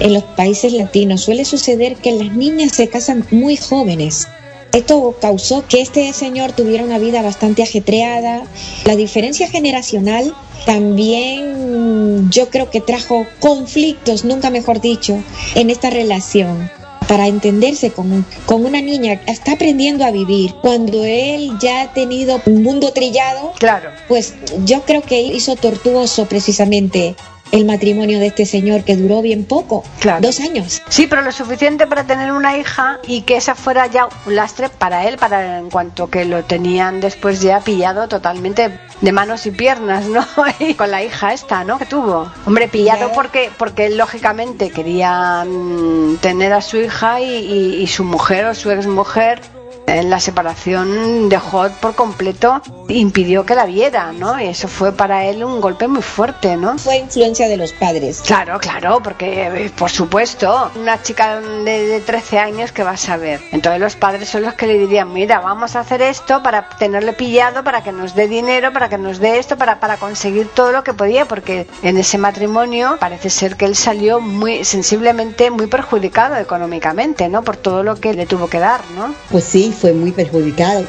En 0.00 0.12
los 0.12 0.24
países 0.24 0.72
latinos 0.72 1.22
suele 1.22 1.44
suceder 1.44 1.96
que 1.96 2.12
las 2.12 2.32
niñas 2.34 2.72
se 2.72 2.88
casan 2.88 3.26
muy 3.30 3.56
jóvenes. 3.56 4.26
Esto 4.72 5.16
causó 5.20 5.64
que 5.68 5.80
este 5.80 6.12
señor 6.12 6.52
tuviera 6.52 6.82
una 6.82 6.98
vida 6.98 7.22
bastante 7.22 7.62
ajetreada. 7.62 8.42
La 8.84 8.96
diferencia 8.96 9.48
generacional 9.48 10.34
también 10.66 12.30
yo 12.30 12.48
creo 12.50 12.70
que 12.70 12.80
trajo 12.80 13.26
conflictos, 13.40 14.24
nunca 14.24 14.50
mejor 14.50 14.80
dicho, 14.80 15.22
en 15.54 15.70
esta 15.70 15.90
relación. 15.90 16.70
Para 17.06 17.28
entenderse 17.28 17.90
con, 17.90 18.24
con 18.46 18.64
una 18.64 18.80
niña 18.80 19.20
que 19.20 19.30
está 19.30 19.52
aprendiendo 19.52 20.04
a 20.06 20.10
vivir, 20.10 20.54
cuando 20.62 21.04
él 21.04 21.52
ya 21.60 21.82
ha 21.82 21.92
tenido 21.92 22.40
un 22.46 22.62
mundo 22.62 22.92
trillado, 22.92 23.52
Claro. 23.58 23.90
pues 24.08 24.34
yo 24.64 24.82
creo 24.82 25.02
que 25.02 25.20
hizo 25.20 25.54
tortuoso 25.54 26.24
precisamente 26.26 27.14
el 27.54 27.64
matrimonio 27.64 28.18
de 28.18 28.26
este 28.26 28.46
señor 28.46 28.82
que 28.84 28.96
duró 28.96 29.22
bien 29.22 29.44
poco, 29.44 29.84
Claro. 30.00 30.20
dos 30.22 30.40
años. 30.40 30.82
Sí, 30.88 31.06
pero 31.06 31.22
lo 31.22 31.30
suficiente 31.30 31.86
para 31.86 32.02
tener 32.04 32.32
una 32.32 32.58
hija 32.58 32.98
y 33.06 33.22
que 33.22 33.36
esa 33.36 33.54
fuera 33.54 33.86
ya 33.86 34.08
un 34.26 34.34
lastre 34.34 34.68
para 34.68 35.06
él, 35.06 35.16
para 35.18 35.58
en 35.58 35.70
cuanto 35.70 36.10
que 36.10 36.24
lo 36.24 36.42
tenían 36.44 37.00
después 37.00 37.40
ya 37.40 37.60
pillado 37.60 38.08
totalmente 38.08 38.80
de 39.00 39.12
manos 39.12 39.46
y 39.46 39.52
piernas, 39.52 40.06
¿no? 40.06 40.26
Y 40.58 40.74
con 40.74 40.90
la 40.90 41.02
hija 41.04 41.32
esta, 41.32 41.62
¿no? 41.64 41.78
Que 41.78 41.86
tuvo. 41.86 42.28
Hombre, 42.44 42.66
pillado 42.68 43.12
porque 43.12 43.50
porque 43.56 43.86
él 43.86 43.96
lógicamente 43.98 44.70
quería 44.70 45.44
mm, 45.44 46.16
tener 46.16 46.52
a 46.52 46.60
su 46.60 46.78
hija 46.78 47.20
y, 47.20 47.24
y- 47.24 47.82
y 47.82 47.86
su 47.86 48.02
mujer 48.04 48.46
o 48.46 48.54
su 48.54 48.70
exmujer 48.72 49.40
la 49.86 50.20
separación 50.20 51.28
dejó 51.28 51.68
por 51.80 51.94
completo, 51.94 52.62
impidió 52.88 53.44
que 53.44 53.54
la 53.54 53.66
viera, 53.66 54.12
¿no? 54.12 54.40
Y 54.40 54.46
eso 54.46 54.68
fue 54.68 54.92
para 54.92 55.24
él 55.24 55.44
un 55.44 55.60
golpe 55.60 55.88
muy 55.88 56.02
fuerte, 56.02 56.56
¿no? 56.56 56.78
Fue 56.78 56.96
influencia 56.98 57.48
de 57.48 57.56
los 57.56 57.72
padres. 57.72 58.22
Claro, 58.26 58.58
claro, 58.58 59.00
porque 59.02 59.46
eh, 59.46 59.70
por 59.76 59.90
supuesto, 59.90 60.70
una 60.76 61.02
chica 61.02 61.40
de, 61.40 61.86
de 61.86 62.00
13 62.00 62.38
años 62.38 62.72
que 62.72 62.82
va 62.82 62.92
a 62.92 62.96
saber. 62.96 63.40
Entonces 63.52 63.80
los 63.80 63.96
padres 63.96 64.28
son 64.28 64.42
los 64.42 64.54
que 64.54 64.66
le 64.66 64.78
dirían, 64.78 65.12
mira, 65.12 65.40
vamos 65.40 65.76
a 65.76 65.80
hacer 65.80 66.02
esto 66.02 66.42
para 66.42 66.68
tenerle 66.68 67.12
pillado, 67.12 67.62
para 67.64 67.82
que 67.82 67.92
nos 67.92 68.14
dé 68.14 68.28
dinero, 68.28 68.72
para 68.72 68.88
que 68.88 68.98
nos 68.98 69.18
dé 69.18 69.38
esto, 69.38 69.56
para, 69.56 69.80
para 69.80 69.96
conseguir 69.96 70.48
todo 70.48 70.72
lo 70.72 70.82
que 70.84 70.94
podía, 70.94 71.26
porque 71.26 71.66
en 71.82 71.96
ese 71.96 72.18
matrimonio 72.18 72.96
parece 72.98 73.30
ser 73.30 73.56
que 73.56 73.66
él 73.66 73.76
salió 73.76 74.20
muy 74.20 74.64
sensiblemente 74.64 75.50
muy 75.50 75.66
perjudicado 75.66 76.36
económicamente, 76.36 77.28
¿no? 77.28 77.42
Por 77.42 77.56
todo 77.56 77.82
lo 77.82 77.96
que 77.96 78.14
le 78.14 78.26
tuvo 78.26 78.48
que 78.48 78.58
dar, 78.58 78.80
¿no? 78.96 79.14
Pues 79.30 79.44
sí, 79.44 79.73
fue 79.74 79.92
muy 79.92 80.12
perjudicado. 80.12 80.84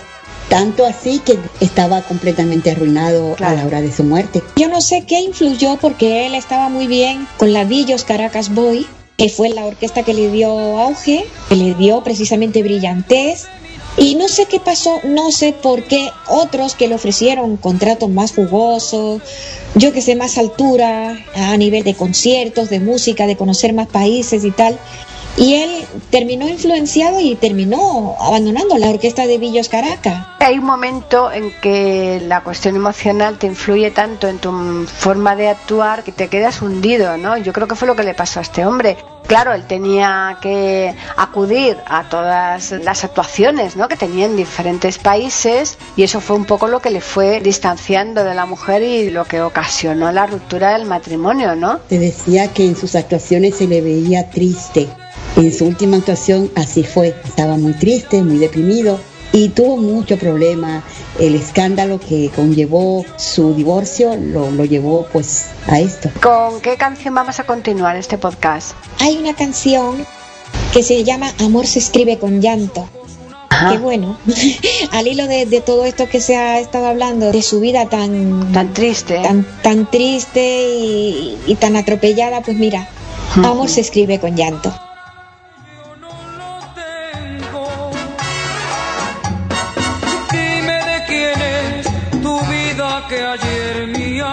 Tanto 0.50 0.86
así 0.86 1.20
que 1.20 1.40
estaba 1.60 2.02
completamente 2.04 2.70
arruinado 2.72 3.34
Claro. 3.36 3.54
a 3.54 3.62
la 3.62 3.66
hora 3.66 3.82
de 3.82 3.92
su 3.92 4.04
muerte. 4.04 4.44
Yo 4.56 4.68
no 4.70 4.80
sé 4.80 5.04
qué 5.08 5.20
influyó 5.22 5.78
porque 5.78 6.28
él 6.28 6.36
estaba 6.36 6.70
muy 6.70 6.86
bien 6.88 7.28
con 7.38 7.52
la 7.52 7.64
Villos 7.64 8.04
Caracas 8.04 8.54
Boy, 8.54 8.86
que 9.18 9.30
fue 9.30 9.50
la 9.50 9.66
orquesta 9.66 10.04
que 10.04 10.14
le 10.14 10.30
dio 10.30 10.50
auge, 10.80 11.26
que 11.50 11.56
le 11.56 11.74
dio 11.74 12.04
precisamente 12.04 12.62
brillantez. 12.62 13.46
Y 13.98 14.16
no 14.16 14.28
sé 14.28 14.46
qué 14.46 14.60
pasó, 14.60 15.00
no 15.06 15.32
sé 15.32 15.54
por 15.54 15.84
qué 15.84 16.10
otros 16.28 16.76
que 16.76 16.90
le 16.90 16.96
ofrecieron 16.96 17.56
contratos 17.56 18.10
más 18.10 18.34
jugosos, 18.34 19.22
yo 19.76 19.94
que 19.94 20.02
sé, 20.02 20.18
más 20.18 20.38
altura 20.38 21.18
a 21.34 21.56
nivel 21.56 21.86
de 21.86 21.94
conciertos, 21.96 22.70
de 22.70 22.82
música, 22.82 23.26
de 23.26 23.38
conocer 23.38 23.72
más 23.74 23.88
países 23.88 24.44
y 24.44 24.52
tal. 24.52 24.78
Y 25.38 25.56
él 25.56 25.86
terminó 26.12 26.48
influenciado 26.48 27.20
y 27.20 27.36
terminó 27.36 28.16
abandonando 28.20 28.78
la 28.78 28.90
orquesta 28.90 29.28
de 29.28 29.38
Villos 29.38 29.68
Caracas. 29.68 30.28
Hay 30.40 30.60
un 30.60 30.66
momento 30.66 31.30
en 31.32 31.52
que 31.60 32.22
la 32.26 32.42
cuestión 32.42 32.76
emocional 32.76 33.38
te 33.38 33.48
influye 33.48 33.92
tanto 33.92 34.30
en 34.30 34.38
tu 34.38 34.86
forma 34.88 35.36
de 35.36 35.50
actuar 35.50 36.04
que 36.04 36.14
te 36.14 36.30
quedas 36.30 36.62
hundido, 36.62 37.18
¿no? 37.18 37.38
Yo 37.38 37.52
creo 37.52 37.68
que 37.68 37.76
fue 37.76 37.88
lo 37.88 37.96
que 37.96 38.04
le 38.04 38.14
pasó 38.14 38.40
a 38.40 38.44
este 38.44 38.66
hombre. 38.66 38.96
Claro, 39.28 39.54
él 39.54 39.66
tenía 39.66 40.38
que 40.40 40.96
acudir 41.18 41.78
a 41.88 42.04
todas 42.04 42.72
las 42.72 43.04
actuaciones, 43.04 43.76
¿no? 43.76 43.88
Que 43.88 43.98
tenía 43.98 44.28
en 44.28 44.38
diferentes 44.38 45.00
países 45.00 45.80
y 45.98 46.04
eso 46.04 46.22
fue 46.22 46.36
un 46.36 46.46
poco 46.46 46.68
lo 46.68 46.80
que 46.80 46.92
le 46.92 47.02
fue 47.02 47.42
distanciando 47.42 48.24
de 48.24 48.36
la 48.36 48.46
mujer 48.46 48.84
y 48.84 49.10
lo 49.10 49.26
que 49.26 49.42
ocasionó 49.42 50.12
la 50.12 50.28
ruptura 50.28 50.78
del 50.78 50.86
matrimonio, 50.86 51.56
¿no? 51.56 51.80
Te 51.80 51.98
decía 51.98 52.54
que 52.54 52.66
en 52.66 52.76
sus 52.76 52.96
actuaciones 52.96 53.56
se 53.56 53.68
le 53.68 53.82
veía 53.82 54.30
triste. 54.30 54.88
En 55.36 55.54
su 55.54 55.66
última 55.66 55.98
actuación 55.98 56.50
así 56.56 56.84
fue. 56.84 57.16
Estaba 57.26 57.58
muy 57.58 57.74
triste, 57.74 58.24
muy 58.24 58.38
deprimido 58.38 59.00
y 59.34 59.50
tuvo 59.50 59.76
mucho 59.78 60.18
problema. 60.18 60.84
El 61.20 61.36
escándalo 61.36 62.00
que 62.00 62.30
conllevó 62.34 63.06
su 63.18 63.54
divorcio 63.54 64.16
lo, 64.16 64.50
lo 64.52 64.64
llevó 64.66 65.06
pues 65.12 65.48
a 65.68 65.80
esto. 65.80 66.10
¿Con 66.22 66.62
qué 66.62 66.78
canción 66.78 67.14
vamos 67.16 67.40
a 67.40 67.44
continuar 67.46 67.98
este 67.98 68.18
podcast? 68.18 68.72
Hay 69.00 69.18
una 69.18 69.34
canción 69.34 70.06
que 70.72 70.84
se 70.84 71.04
llama 71.04 71.34
Amor 71.40 71.68
se 71.68 71.80
escribe 71.80 72.18
con 72.18 72.42
llanto. 72.42 72.88
Ajá. 73.50 73.72
Que 73.72 73.78
bueno, 73.78 74.18
al 74.92 75.08
hilo 75.08 75.28
de, 75.28 75.46
de 75.46 75.62
todo 75.62 75.86
esto 75.86 76.08
que 76.10 76.20
se 76.20 76.36
ha 76.36 76.60
estado 76.60 76.88
hablando, 76.88 77.32
de 77.32 77.42
su 77.42 77.60
vida 77.62 77.88
tan, 77.88 78.52
Tan 78.54 78.74
triste. 78.74 79.20
tan, 79.22 79.46
tan 79.62 79.90
triste 79.90 80.70
y, 80.78 81.38
y 81.48 81.56
tan 81.56 81.76
atropellada, 81.78 82.42
pues 82.42 82.58
mira, 82.58 82.88
Amor 83.36 83.70
se 83.70 83.82
escribe 83.82 84.20
con 84.20 84.36
llanto. 84.36 84.74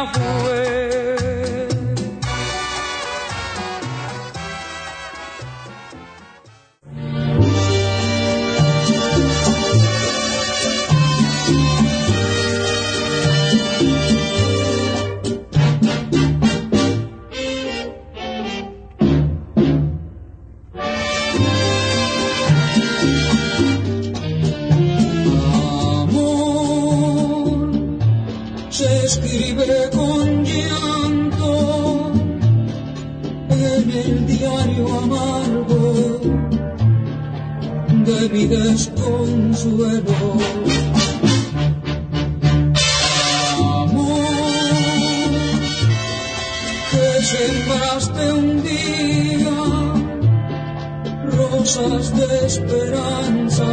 Fue. 0.06 0.62
olvides 38.22 38.90
consuelo. 38.94 40.14
Amor, 43.82 44.22
que 46.90 47.06
sembraste 47.35 48.32
un 48.32 48.62
día 48.62 49.58
rosas 51.37 52.04
de 52.16 52.46
esperanza 52.46 53.70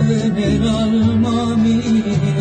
en 0.00 0.36
el 0.36 0.68
alma 0.68 1.56
mía. 1.56 2.31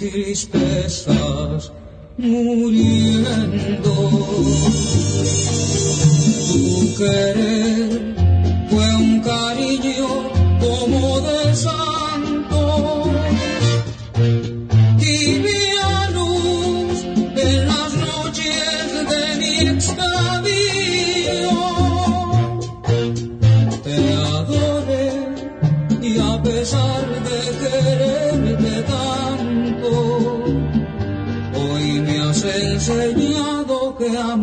Tristezas 0.00 1.72
muriendo. 2.16 3.94
Querer 6.96 7.49
fue 7.49 7.49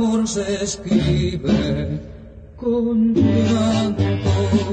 amor 0.08 0.28
se 0.28 0.64
escribe 0.64 2.00
con 2.56 3.14
llanto. 3.14 4.67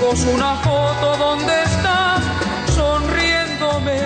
Ojos 0.00 0.24
una 0.34 0.56
foto 0.56 1.16
donde 1.18 1.52
estás 1.62 2.22
sonriéndome. 2.74 3.96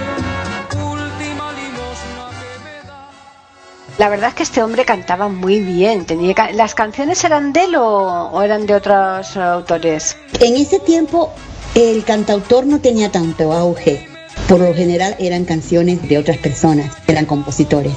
Última 0.75 1.53
limosna 1.53 2.31
que 2.39 2.65
me 2.65 2.89
das. 2.89 3.99
La 3.99 4.09
verdad 4.09 4.29
es 4.31 4.35
que 4.35 4.43
este 4.43 4.63
hombre 4.63 4.85
cantaba 4.85 5.29
muy 5.29 5.61
bien. 5.61 6.05
Tenía 6.05 6.35
ca- 6.35 6.53
¿Las 6.53 6.75
canciones 6.75 7.23
eran 7.25 7.53
de 7.53 7.65
él 7.65 7.77
o, 7.77 8.31
o 8.33 8.43
eran 8.43 8.67
de 8.67 8.75
otros 8.75 9.37
autores? 9.37 10.17
En 10.41 10.57
ese 10.57 10.79
tiempo 10.79 11.33
el 11.75 12.05
cantautor 12.05 12.67
no 12.67 12.81
tenía 12.81 13.11
tanto 13.11 13.53
auge. 13.53 14.09
Por 14.49 14.61
lo 14.61 14.75
general 14.75 15.15
eran 15.19 15.45
canciones 15.45 16.07
de 16.09 16.19
otras 16.19 16.39
personas, 16.39 16.93
eran 17.07 17.27
compositores. 17.27 17.95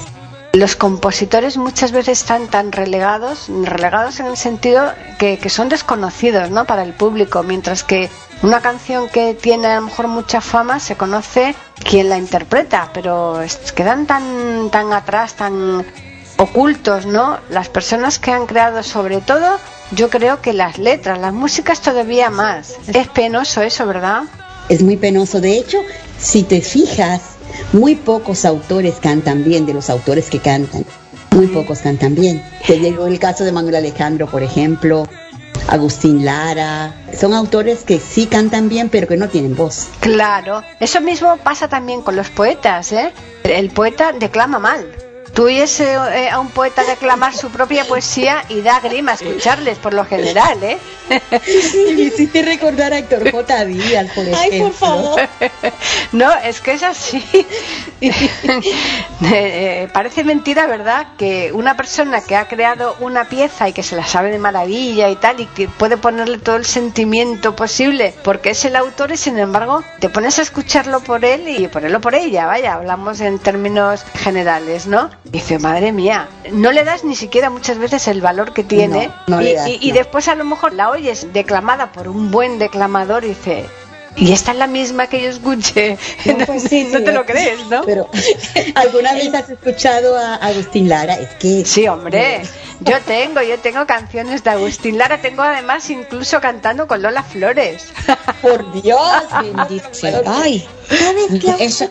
Los 0.56 0.74
compositores 0.74 1.58
muchas 1.58 1.92
veces 1.92 2.20
están 2.20 2.48
tan 2.48 2.72
relegados, 2.72 3.48
relegados 3.64 4.20
en 4.20 4.26
el 4.26 4.38
sentido 4.38 4.90
que, 5.18 5.36
que 5.36 5.50
son 5.50 5.68
desconocidos 5.68 6.50
¿no? 6.50 6.64
para 6.64 6.82
el 6.82 6.94
público, 6.94 7.42
mientras 7.42 7.84
que 7.84 8.08
una 8.40 8.62
canción 8.62 9.10
que 9.10 9.34
tiene 9.34 9.66
a 9.66 9.76
lo 9.76 9.82
mejor 9.82 10.08
mucha 10.08 10.40
fama 10.40 10.80
se 10.80 10.96
conoce 10.96 11.54
quien 11.84 12.08
la 12.08 12.16
interpreta, 12.16 12.88
pero 12.94 13.38
quedan 13.74 14.06
tan, 14.06 14.70
tan 14.70 14.94
atrás, 14.94 15.34
tan 15.34 15.84
ocultos, 16.38 17.04
¿no? 17.04 17.38
Las 17.50 17.68
personas 17.68 18.18
que 18.18 18.30
han 18.30 18.46
creado 18.46 18.82
sobre 18.82 19.20
todo, 19.20 19.58
yo 19.90 20.08
creo 20.08 20.40
que 20.40 20.54
las 20.54 20.78
letras, 20.78 21.18
las 21.18 21.34
músicas 21.34 21.82
todavía 21.82 22.30
más. 22.30 22.76
Es 22.86 23.08
penoso 23.08 23.60
eso, 23.60 23.86
¿verdad? 23.86 24.22
Es 24.70 24.82
muy 24.82 24.96
penoso. 24.96 25.38
De 25.38 25.58
hecho, 25.58 25.82
si 26.18 26.44
te 26.44 26.62
fijas, 26.62 27.35
muy 27.72 27.96
pocos 27.96 28.44
autores 28.44 28.96
cantan 29.00 29.44
bien 29.44 29.66
de 29.66 29.74
los 29.74 29.90
autores 29.90 30.30
que 30.30 30.40
cantan. 30.40 30.84
Muy 31.30 31.48
pocos 31.48 31.80
cantan 31.80 32.14
bien. 32.14 32.42
Te 32.66 32.78
llegó 32.78 33.06
el 33.06 33.18
caso 33.18 33.44
de 33.44 33.52
Manuel 33.52 33.76
Alejandro, 33.76 34.26
por 34.26 34.42
ejemplo, 34.42 35.06
Agustín 35.68 36.24
Lara. 36.24 36.94
Son 37.18 37.34
autores 37.34 37.84
que 37.84 37.98
sí 37.98 38.26
cantan 38.26 38.68
bien, 38.68 38.88
pero 38.88 39.06
que 39.06 39.16
no 39.16 39.28
tienen 39.28 39.54
voz. 39.54 39.88
Claro, 40.00 40.62
eso 40.80 41.00
mismo 41.00 41.36
pasa 41.38 41.68
también 41.68 42.02
con 42.02 42.16
los 42.16 42.30
poetas, 42.30 42.92
¿eh? 42.92 43.12
El 43.44 43.70
poeta 43.70 44.12
declama 44.12 44.58
mal. 44.58 44.86
Tú 45.36 45.44
oyes 45.44 45.80
eh, 45.80 45.98
eh, 46.14 46.30
a 46.30 46.40
un 46.40 46.48
poeta 46.48 46.82
declamar 46.82 47.34
su 47.34 47.50
propia 47.50 47.84
poesía 47.84 48.42
y 48.48 48.62
da 48.62 48.80
grima 48.80 49.12
escucharles 49.12 49.76
por 49.76 49.92
lo 49.92 50.06
general, 50.06 50.64
¿eh? 50.64 50.78
Y 51.90 51.94
me 51.94 52.02
hiciste 52.04 52.40
recordar 52.40 52.94
a 52.94 52.98
Héctor 52.98 53.30
J. 53.30 53.64
Díaz, 53.66 54.10
por 54.14 54.24
ejemplo. 54.24 54.38
Ay, 54.38 54.60
por 54.60 54.72
favor. 54.72 55.20
No, 56.12 56.32
es 56.36 56.60
que 56.62 56.72
es 56.72 56.82
así. 56.82 57.22
Eh, 59.22 59.30
eh, 59.32 59.88
parece 59.92 60.24
mentira, 60.24 60.66
¿verdad? 60.66 61.06
Que 61.16 61.50
una 61.52 61.74
persona 61.74 62.20
que 62.20 62.36
ha 62.36 62.46
creado 62.48 62.96
una 63.00 63.24
pieza 63.24 63.66
y 63.66 63.72
que 63.72 63.82
se 63.82 63.96
la 63.96 64.06
sabe 64.06 64.30
de 64.30 64.38
maravilla 64.38 65.08
y 65.08 65.16
tal, 65.16 65.40
y 65.40 65.46
que 65.46 65.68
puede 65.68 65.96
ponerle 65.96 66.36
todo 66.36 66.56
el 66.56 66.66
sentimiento 66.66 67.56
posible, 67.56 68.14
porque 68.22 68.50
es 68.50 68.64
el 68.66 68.76
autor 68.76 69.12
y 69.12 69.16
sin 69.16 69.38
embargo 69.38 69.82
te 70.00 70.10
pones 70.10 70.38
a 70.38 70.42
escucharlo 70.42 71.00
por 71.00 71.24
él 71.24 71.48
y 71.48 71.66
por 71.68 71.84
él 71.86 71.94
o 71.94 72.00
por 72.00 72.14
ella, 72.14 72.44
vaya, 72.44 72.74
hablamos 72.74 73.20
en 73.20 73.38
términos 73.38 74.04
generales, 74.14 74.86
¿no? 74.86 75.10
Dice, 75.30 75.58
madre 75.58 75.92
mía, 75.92 76.28
no 76.52 76.70
le 76.72 76.84
das 76.84 77.04
ni 77.04 77.16
siquiera 77.16 77.50
muchas 77.50 77.78
veces 77.78 78.06
el 78.08 78.20
valor 78.20 78.52
que 78.52 78.62
tiene 78.64 79.08
No, 79.26 79.36
no 79.36 79.42
y, 79.42 79.44
le 79.44 79.54
das, 79.54 79.68
y- 79.68 79.78
y 79.80 79.88
no. 79.88 79.94
después 79.96 80.28
a 80.28 80.34
lo 80.34 80.44
mejor 80.44 80.72
la 80.72 80.88
oyes 80.90 81.32
declamada 81.32 81.92
por 81.92 82.08
un 82.08 82.30
buen 82.30 82.58
declamador 82.58 83.24
y 83.24 83.28
dice... 83.28 83.66
Y 84.18 84.32
esta 84.32 84.52
es 84.52 84.56
la 84.56 84.66
misma 84.66 85.08
que 85.08 85.20
yo 85.20 85.28
escuché. 85.28 85.98
No, 86.24 86.38
pues 86.46 86.62
sí, 86.62 86.88
no 86.90 87.00
sí, 87.00 87.04
te 87.04 87.12
lo 87.12 87.26
crees, 87.26 87.66
¿no? 87.68 87.82
Pero, 87.84 88.08
¿alguna 88.74 89.12
vez 89.12 89.34
has 89.34 89.50
escuchado 89.50 90.16
a 90.16 90.36
Agustín 90.36 90.88
Lara? 90.88 91.16
Es 91.16 91.34
que 91.34 91.66
Sí, 91.66 91.86
hombre. 91.86 92.40
Yo 92.80 93.00
tengo, 93.00 93.40
yo 93.42 93.58
tengo 93.58 93.86
canciones 93.86 94.44
de 94.44 94.50
Agustín 94.50 94.98
Lara, 94.98 95.20
tengo 95.20 95.42
además 95.42 95.88
incluso 95.90 96.40
cantando 96.40 96.86
con 96.86 97.00
Lola 97.02 97.22
Flores. 97.22 97.86
Por 98.42 98.70
Dios, 98.82 99.22
bendice. 99.40 100.22
Ay, 100.26 100.66
eso, 101.58 101.90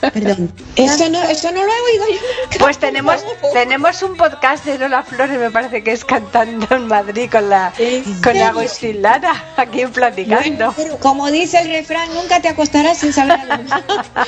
Perdón. 0.00 0.52
eso, 0.76 1.08
no, 1.08 1.22
eso 1.22 1.50
no 1.52 1.64
lo 1.64 1.72
he 1.72 1.80
oído 1.92 2.04
yo. 2.10 2.58
Pues 2.58 2.78
tenemos 2.78 3.24
tenemos 3.52 4.02
un 4.02 4.16
podcast 4.16 4.64
de 4.64 4.78
Lola 4.78 5.02
Flores, 5.02 5.38
me 5.38 5.50
parece 5.50 5.82
que 5.82 5.92
es 5.92 6.04
cantando 6.04 6.66
en 6.74 6.86
Madrid 6.86 7.30
con 7.30 7.48
la 7.48 7.72
¿En 7.78 8.20
con? 8.22 8.36
Agustín 8.36 9.02
Lara, 9.02 9.52
aquí 9.56 9.86
platicando. 9.86 10.74
Pero 10.76 10.98
Como 10.98 11.30
dice 11.30 11.60
el 11.60 11.68
refrán, 11.68 12.12
nunca 12.14 12.40
te 12.40 12.48
acostarás 12.48 12.98
sin 12.98 13.12
saber 13.12 13.40
algo. 13.50 13.74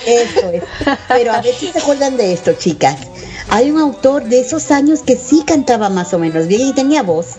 Eso 0.07 0.51
es. 0.51 0.62
Pero 1.09 1.33
a 1.33 1.41
ver 1.41 1.55
si 1.55 1.71
se 1.71 1.79
acuerdan 1.79 2.17
de 2.17 2.33
esto, 2.33 2.55
chicas. 2.55 2.97
Hay 3.49 3.71
un 3.71 3.79
autor 3.79 4.25
de 4.25 4.41
esos 4.41 4.71
años 4.71 5.03
que 5.03 5.17
sí 5.17 5.43
cantaba 5.47 5.89
más 5.89 6.13
o 6.15 6.19
menos 6.19 6.47
bien 6.47 6.69
y 6.69 6.73
tenía 6.73 7.03
voz. 7.03 7.37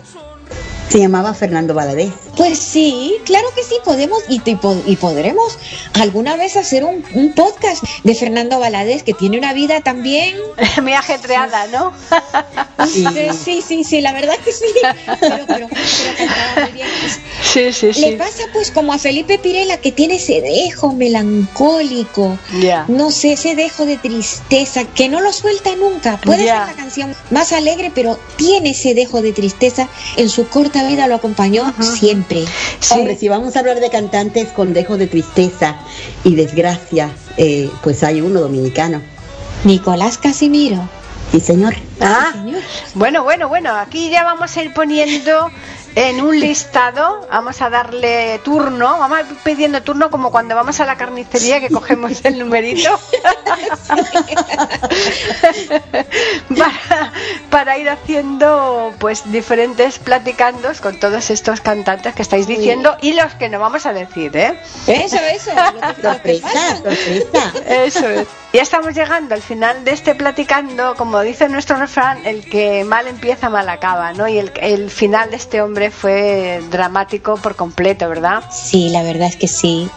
Se 0.88 0.98
llamaba 0.98 1.34
Fernando 1.34 1.74
Valadez. 1.74 2.12
Pues 2.38 2.58
sí, 2.58 3.16
claro 3.26 3.48
que 3.54 3.62
sí, 3.64 3.74
podemos 3.84 4.22
y, 4.28 4.38
po- 4.54 4.80
y 4.86 4.96
podremos 4.96 5.58
alguna 5.94 6.36
vez 6.36 6.56
hacer 6.56 6.84
un, 6.84 7.04
un 7.14 7.32
podcast 7.34 7.82
de 8.04 8.14
Fernando 8.14 8.58
Valadez, 8.60 9.02
que 9.02 9.12
tiene 9.12 9.36
una 9.38 9.52
vida 9.52 9.80
también. 9.82 10.36
Muy 10.82 10.94
ajetreada, 10.94 11.66
¿no? 11.66 11.92
Sí. 12.86 13.04
Sí, 13.44 13.60
sí, 13.60 13.82
sí, 13.82 14.00
la 14.00 14.12
verdad 14.12 14.36
que 14.44 14.52
sí. 14.52 14.64
Pero, 15.20 15.44
pero, 15.48 15.66
pero 15.68 16.62
muy 16.64 16.72
bien. 16.72 16.86
Sí, 17.42 17.72
sí, 17.72 17.86
Le 18.00 18.10
sí. 18.12 18.16
pasa 18.16 18.44
pues 18.52 18.70
como 18.70 18.92
a 18.92 18.98
Felipe 18.98 19.36
Pirela, 19.38 19.78
que 19.78 19.90
tiene 19.90 20.14
ese 20.16 20.40
dejo 20.40 20.92
melancólico. 20.92 22.38
No 22.86 23.10
sé, 23.10 23.32
ese 23.32 23.56
dejo 23.56 23.84
de 23.84 23.96
tristeza 23.96 24.84
que 24.84 25.08
no 25.08 25.20
lo 25.20 25.32
suelta 25.32 25.74
nunca. 25.74 26.18
Puede 26.18 26.44
ser 26.44 26.54
la 26.54 26.72
canción 26.76 27.16
más 27.30 27.52
alegre, 27.52 27.90
pero 27.92 28.16
tiene 28.36 28.70
ese 28.70 28.94
dejo 28.94 29.22
de 29.22 29.32
tristeza. 29.32 29.88
En 30.16 30.28
su 30.28 30.48
corta 30.48 30.86
vida 30.86 31.08
lo 31.08 31.16
acompañó 31.16 31.74
siempre. 31.80 32.27
Sí. 32.28 32.94
Hombre, 32.94 33.16
si 33.16 33.28
vamos 33.28 33.56
a 33.56 33.60
hablar 33.60 33.80
de 33.80 33.90
cantantes 33.90 34.48
con 34.48 34.72
dejo 34.72 34.96
de 34.96 35.06
tristeza 35.06 35.76
y 36.24 36.34
desgracia, 36.34 37.10
eh, 37.36 37.70
pues 37.82 38.02
hay 38.02 38.20
uno 38.20 38.40
dominicano. 38.40 39.00
Nicolás 39.64 40.18
Casimiro. 40.18 40.88
Sí, 41.32 41.40
señor. 41.40 41.74
Ah, 42.00 42.30
señor. 42.32 42.62
bueno, 42.94 43.22
bueno, 43.22 43.48
bueno, 43.48 43.74
aquí 43.74 44.08
ya 44.08 44.24
vamos 44.24 44.56
a 44.56 44.62
ir 44.62 44.72
poniendo 44.72 45.50
en 46.00 46.20
un 46.20 46.38
listado, 46.38 47.26
vamos 47.28 47.60
a 47.60 47.68
darle 47.70 48.38
turno, 48.44 48.98
vamos 48.98 49.18
a 49.18 49.20
ir 49.22 49.26
pidiendo 49.42 49.82
turno 49.82 50.10
como 50.12 50.30
cuando 50.30 50.54
vamos 50.54 50.78
a 50.78 50.86
la 50.86 50.96
carnicería 50.96 51.58
que 51.60 51.70
cogemos 51.70 52.24
el 52.24 52.38
numerito 52.38 52.90
para, 56.56 57.12
para 57.50 57.78
ir 57.78 57.88
haciendo 57.90 58.92
pues 58.98 59.30
diferentes 59.32 59.98
platicandos 59.98 60.80
con 60.80 60.98
todos 61.00 61.30
estos 61.30 61.60
cantantes 61.60 62.14
que 62.14 62.22
estáis 62.22 62.46
diciendo 62.46 62.96
y 63.00 63.14
los 63.14 63.34
que 63.34 63.48
no 63.48 63.58
vamos 63.58 63.84
a 63.86 63.92
decir, 63.92 64.36
¿eh? 64.36 64.58
Eso, 64.86 65.16
eso. 65.16 65.50
lo 66.02 66.22
que- 66.22 66.40
lo. 66.84 66.90
Eso 67.84 68.08
es. 68.08 68.26
Ya 68.52 68.62
estamos 68.62 68.94
llegando 68.94 69.34
al 69.34 69.42
final 69.42 69.84
de 69.84 69.90
este 69.90 70.14
platicando, 70.14 70.94
como 70.96 71.20
dice 71.20 71.50
nuestro 71.50 71.76
refrán, 71.76 72.24
el 72.26 72.48
que 72.48 72.82
mal 72.82 73.06
empieza, 73.06 73.50
mal 73.50 73.68
acaba, 73.68 74.14
¿no? 74.14 74.26
Y 74.26 74.38
el, 74.38 74.50
el 74.62 74.90
final 74.90 75.30
de 75.30 75.36
este 75.36 75.60
hombre 75.60 75.90
fue 75.90 76.62
dramático 76.70 77.36
por 77.36 77.56
completo, 77.56 78.08
¿verdad? 78.08 78.42
Sí, 78.50 78.88
la 78.88 79.02
verdad 79.02 79.28
es 79.28 79.36
que 79.36 79.48
sí. 79.48 79.90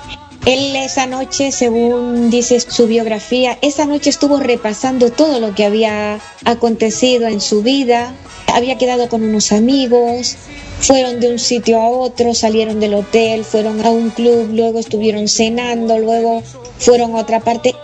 Él 0.45 0.75
esa 0.75 1.05
noche, 1.05 1.51
según 1.53 2.29
dice 2.29 2.59
su 2.59 2.87
biografía, 2.87 3.57
esa 3.61 3.85
noche 3.85 4.09
estuvo 4.09 4.37
repasando 4.37 5.11
todo 5.11 5.39
lo 5.39 5.55
que 5.55 5.65
había 5.65 6.19
acontecido 6.43 7.27
en 7.27 7.39
su 7.39 7.63
vida. 7.63 8.11
Había 8.53 8.77
quedado 8.77 9.07
con 9.07 9.23
unos 9.23 9.53
amigos, 9.53 10.35
fueron 10.81 11.21
de 11.21 11.31
un 11.31 11.39
sitio 11.39 11.79
a 11.79 11.87
otro, 11.87 12.33
salieron 12.33 12.81
del 12.81 12.95
hotel, 12.95 13.45
fueron 13.45 13.85
a 13.85 13.91
un 13.91 14.09
club, 14.09 14.49
luego 14.51 14.79
estuvieron 14.79 15.29
cenando, 15.29 15.99
luego 15.99 16.43
fueron 16.79 17.15
a 17.15 17.19
otra 17.19 17.39
parte. 17.39 17.75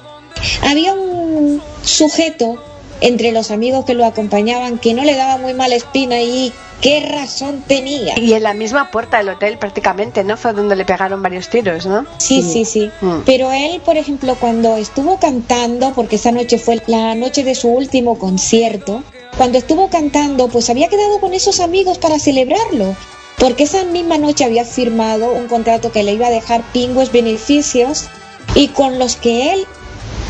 Había 0.61 0.93
un 0.93 1.61
sujeto 1.83 2.63
entre 3.01 3.31
los 3.31 3.51
amigos 3.51 3.85
que 3.85 3.93
lo 3.93 4.05
acompañaban 4.05 4.79
que 4.79 4.93
no 4.93 5.03
le 5.03 5.15
daba 5.15 5.37
muy 5.37 5.53
mala 5.53 5.75
espina 5.75 6.21
y 6.21 6.51
qué 6.81 6.99
razón 6.99 7.63
tenía. 7.67 8.17
Y 8.19 8.33
en 8.33 8.43
la 8.43 8.53
misma 8.53 8.91
puerta 8.91 9.17
del 9.17 9.29
hotel 9.29 9.57
prácticamente, 9.57 10.23
¿no? 10.23 10.37
Fue 10.37 10.53
donde 10.53 10.75
le 10.75 10.85
pegaron 10.85 11.21
varios 11.21 11.49
tiros, 11.49 11.85
¿no? 11.85 12.05
Sí, 12.17 12.41
sí, 12.43 12.65
sí. 12.65 12.91
Mm. 13.01 13.19
Pero 13.25 13.51
él, 13.51 13.81
por 13.83 13.97
ejemplo, 13.97 14.35
cuando 14.39 14.77
estuvo 14.77 15.17
cantando, 15.19 15.93
porque 15.93 16.17
esa 16.17 16.31
noche 16.31 16.57
fue 16.57 16.81
la 16.87 17.15
noche 17.15 17.43
de 17.43 17.55
su 17.55 17.69
último 17.69 18.17
concierto, 18.17 19.03
cuando 19.37 19.57
estuvo 19.57 19.89
cantando, 19.89 20.47
pues 20.47 20.69
había 20.69 20.87
quedado 20.87 21.19
con 21.19 21.33
esos 21.33 21.59
amigos 21.59 21.97
para 21.97 22.19
celebrarlo. 22.19 22.95
Porque 23.37 23.63
esa 23.63 23.83
misma 23.83 24.17
noche 24.17 24.45
había 24.45 24.65
firmado 24.65 25.31
un 25.31 25.47
contrato 25.47 25.91
que 25.91 26.01
le 26.01 26.13
iba 26.13 26.27
a 26.27 26.31
dejar 26.31 26.63
pingües 26.73 27.11
beneficios 27.11 28.07
y 28.55 28.69
con 28.69 28.97
los 28.97 29.15
que 29.15 29.53
él 29.53 29.67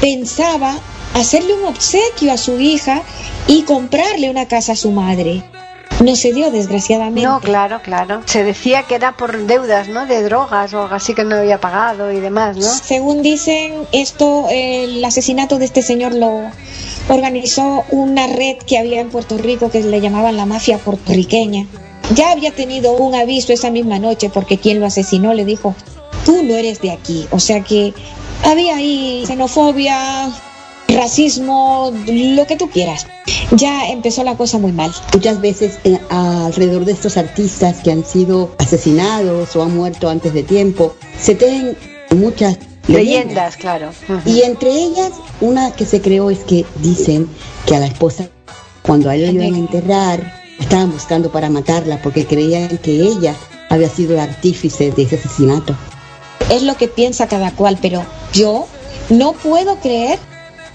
pensaba 0.02 0.78
hacerle 1.14 1.54
un 1.54 1.66
obsequio 1.66 2.32
a 2.32 2.38
su 2.38 2.60
hija 2.60 3.02
y 3.48 3.64
comprarle 3.64 4.30
una 4.30 4.48
casa 4.48 4.74
a 4.74 4.76
su 4.76 4.92
madre. 4.92 5.44
No 6.04 6.16
se 6.16 6.32
dio, 6.32 6.52
desgraciadamente. 6.52 7.24
No, 7.24 7.40
claro, 7.40 7.82
claro. 7.82 8.22
Se 8.26 8.44
decía 8.44 8.84
que 8.84 8.94
era 8.94 9.14
por 9.18 9.36
deudas, 9.48 9.88
¿no? 9.88 10.06
De 10.06 10.22
drogas 10.22 10.72
o 10.76 10.84
algo 10.84 10.94
así 10.94 11.16
que 11.16 11.24
no 11.24 11.36
había 11.36 11.60
pagado 11.60 12.12
y 12.12 12.20
demás, 12.20 12.56
¿no? 12.56 12.68
Según 12.68 13.24
dicen, 13.24 13.74
esto, 13.92 14.46
el 14.52 15.04
asesinato 15.04 15.58
de 15.58 15.66
este 15.66 15.82
señor 15.82 16.14
lo 16.14 16.52
organizó 17.10 17.84
una 17.90 18.28
red 18.28 18.58
que 18.58 18.78
había 18.78 19.02
en 19.02 19.10
Puerto 19.10 19.40
Rico 19.40 19.72
que 19.72 19.82
le 19.82 20.00
llamaban 20.00 20.38
la 20.38 20.46
mafia 20.46 20.78
puertorriqueña. 20.78 21.66
Ya 22.14 22.32
había 22.32 22.52
tenido 22.52 22.92
un 22.92 23.16
aviso 23.16 23.52
esa 23.52 23.72
misma 23.72 23.98
noche 23.98 24.30
porque 24.32 24.60
quien 24.60 24.80
lo 24.80 24.86
asesinó 24.86 25.34
le 25.34 25.46
dijo, 25.46 25.74
tú 26.26 26.44
no 26.44 26.56
eres 26.56 26.80
de 26.80 26.92
aquí. 26.92 27.26
O 27.32 27.40
sea 27.40 27.62
que 27.64 27.94
había 28.44 28.78
ahí 28.78 29.24
xenofobia, 29.26 30.32
racismo, 30.88 31.94
lo 32.08 32.48
que 32.48 32.56
tú 32.56 32.70
quieras. 32.70 33.08
Ya 33.52 33.90
empezó 33.90 34.24
la 34.24 34.36
cosa 34.36 34.58
muy 34.58 34.72
mal. 34.72 34.92
Muchas 35.14 35.42
veces 35.42 35.80
eh, 35.84 36.00
alrededor 36.10 36.86
de 36.86 36.94
estos 36.94 37.18
artistas 37.18 37.78
que 37.84 37.92
han 37.92 38.06
sido 38.06 38.56
asesinados 38.60 39.56
o 39.56 39.64
han 39.64 39.76
muerto 39.76 40.10
antes 40.10 40.34
de 40.34 40.44
tiempo, 40.44 40.96
se 41.20 41.36
tejen 41.36 41.78
muchas 42.16 42.58
leyendas. 42.88 43.26
Leyendas, 43.26 43.58
claro. 43.58 43.90
Y 44.26 44.42
entre 44.42 44.72
ellas, 44.72 45.12
una 45.42 45.72
que 45.72 45.86
se 45.86 46.02
creó 46.02 46.30
es 46.30 46.40
que 46.40 46.66
dicen 46.82 47.28
que 47.66 47.76
a 47.76 47.80
la 47.80 47.88
esposa, 47.88 48.30
cuando 48.82 49.10
a 49.10 49.16
él 49.16 49.36
lo 49.36 49.44
iban 49.44 49.56
a 49.56 49.58
enterrar, 49.58 50.42
estaban 50.60 50.92
buscando 50.92 51.32
para 51.32 51.50
matarla 51.50 52.02
porque 52.02 52.26
creían 52.26 52.78
que 52.78 52.92
ella 52.92 53.36
había 53.70 53.90
sido 53.90 54.14
el 54.14 54.20
artífice 54.20 54.92
de 54.92 55.04
ese 55.04 55.16
asesinato. 55.16 55.76
Es 56.50 56.64
lo 56.64 56.76
que 56.78 56.88
piensa 56.88 57.28
cada 57.28 57.52
cual, 57.52 57.78
pero 57.82 58.06
yo 58.34 58.68
no 59.10 59.34
puedo 59.34 59.78
creer 59.78 60.20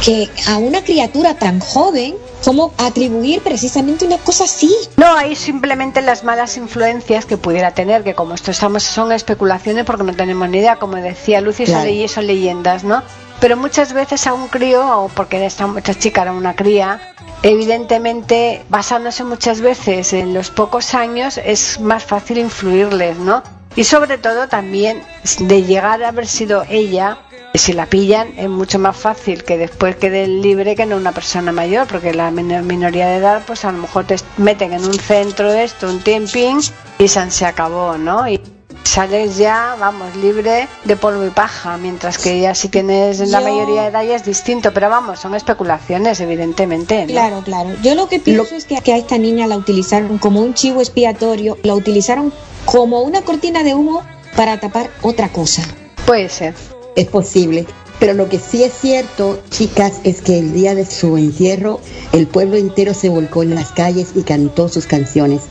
que 0.03 0.29
a 0.49 0.59
una 0.59 0.83
criatura 0.83 1.35
tan 1.35 1.61
joven, 1.61 2.15
como 2.45 2.73
atribuir 2.77 3.41
precisamente 3.41 4.05
una 4.05 4.19
cosa 4.19 4.45
así. 4.45 4.75
No, 4.97 5.17
hay 5.17 5.37
simplemente 5.37 6.03
las 6.03 6.25
malas 6.25 6.57
influencias 6.57 7.25
que 7.25 7.37
pudiera 7.37 7.71
tener, 7.73 8.03
que 8.03 8.15
como 8.15 8.35
esto 8.35 8.51
estamos 8.51 8.83
son 8.83 9.13
especulaciones 9.13 9.85
porque 9.85 10.03
no 10.03 10.13
tenemos 10.15 10.49
ni 10.49 10.59
idea, 10.59 10.77
como 10.77 10.97
decía 10.97 11.41
Lucy, 11.41 11.67
son, 11.67 11.75
Claro. 11.77 11.91
ley- 11.91 12.09
son 12.09 12.27
leyendas, 12.27 12.83
¿no? 12.83 13.03
Pero 13.39 13.57
muchas 13.57 13.93
veces 13.93 14.27
a 14.27 14.33
un 14.35 14.49
crío, 14.49 14.85
o 15.05 15.09
porque 15.09 15.45
esta, 15.47 15.69
esta 15.77 15.95
chica 15.95 16.23
era 16.23 16.33
una 16.33 16.57
cría, 16.57 17.01
evidentemente 17.45 18.65
basándose 18.69 19.23
muchas 19.25 19.61
veces 19.61 20.13
en 20.13 20.35
los 20.35 20.51
pocos 20.51 20.95
años 20.95 21.39
es 21.45 21.79
más 21.81 22.03
fácil 22.05 22.39
influirles, 22.39 23.19
¿no? 23.19 23.43
Y 23.75 23.85
sobre 23.85 24.19
todo 24.19 24.49
también 24.49 25.03
de 25.41 25.63
llegar 25.63 26.03
a 26.03 26.09
haber 26.09 26.27
sido 26.27 26.65
ella, 26.69 27.19
si 27.55 27.73
la 27.73 27.87
pillan 27.87 28.29
es 28.37 28.49
mucho 28.49 28.79
más 28.79 28.97
fácil 28.97 29.45
que 29.45 29.59
después 29.59 29.97
quede 29.97 30.27
libre 30.27 30.75
que 30.75 30.87
no 30.87 30.97
una 30.97 31.13
persona 31.13 31.53
mayor, 31.53 31.87
porque 31.87 32.13
la 32.13 32.31
minoría 32.31 33.09
de 33.09 33.17
edad 33.17 33.43
pues 33.47 33.65
a 33.65 33.73
lo 33.73 33.79
mejor 33.79 34.05
te 34.05 34.17
meten 34.37 34.73
en 34.73 34.85
un 34.85 34.95
centro 34.95 35.51
de 35.51 35.65
esto, 35.65 35.89
un 35.89 36.01
tiemping 36.01 36.61
y 36.99 37.09
se 37.09 37.47
acabó, 37.47 37.97
¿no? 37.97 38.29
Y 38.29 38.41
sales 38.85 39.37
ya, 39.37 39.77
vamos, 39.79 40.15
libre 40.17 40.69
de 40.85 40.97
polvo 40.97 41.25
y 41.27 41.31
paja, 41.31 41.77
mientras 41.79 42.19
que 42.19 42.41
ya 42.41 42.55
si 42.55 42.69
tienes 42.69 43.19
la 43.31 43.39
Yo- 43.41 43.45
mayoría 43.45 43.83
de 43.83 43.89
edad 43.89 44.05
ya 44.05 44.17
es 44.17 44.25
distinto, 44.25 44.73
pero 44.73 44.89
vamos, 44.91 45.21
son 45.21 45.35
especulaciones 45.35 46.21
evidentemente, 46.21 47.03
¿no? 47.07 47.13
Claro, 47.13 47.43
claro. 47.45 47.71
Yo 47.83 47.95
lo 47.95 48.09
que 48.09 48.19
pienso 48.21 48.55
es 48.55 48.65
que, 48.65 48.77
que 48.77 48.93
a 48.93 48.97
esta 48.99 49.19
niña 49.19 49.47
la 49.47 49.57
utilizaron 49.57 50.19
como 50.19 50.41
un 50.41 50.55
chivo 50.55 50.81
expiatorio, 50.81 51.57
la 51.63 51.75
utilizaron 51.75 52.33
como 52.65 53.01
una 53.03 53.23
cortina 53.23 53.63
de 53.63 53.75
humo 53.75 54.03
para 54.37 54.59
tapar 54.61 54.91
otra 55.03 55.29
cosa. 55.31 55.63
Puede 56.07 56.29
ser. 56.29 56.55
Es 56.97 57.07
posible. 57.09 57.67
Pero 57.99 58.15
lo 58.15 58.29
que 58.29 58.39
sí 58.41 58.65
es 58.65 58.73
cierto, 58.73 59.41
chicas, 59.51 60.01
es 60.03 60.23
que 60.23 60.37
el 60.39 60.53
día 60.53 60.75
de 60.75 60.85
su 60.85 61.17
entierro, 61.17 61.81
el 62.13 62.27
pueblo 62.27 62.57
entero 62.57 62.95
se 62.95 63.09
volcó 63.09 63.45
en 63.45 63.55
las 63.55 63.71
calles 63.71 64.09
y 64.17 64.23
cantó 64.25 64.69
sus 64.69 64.87
canciones. 64.87 65.43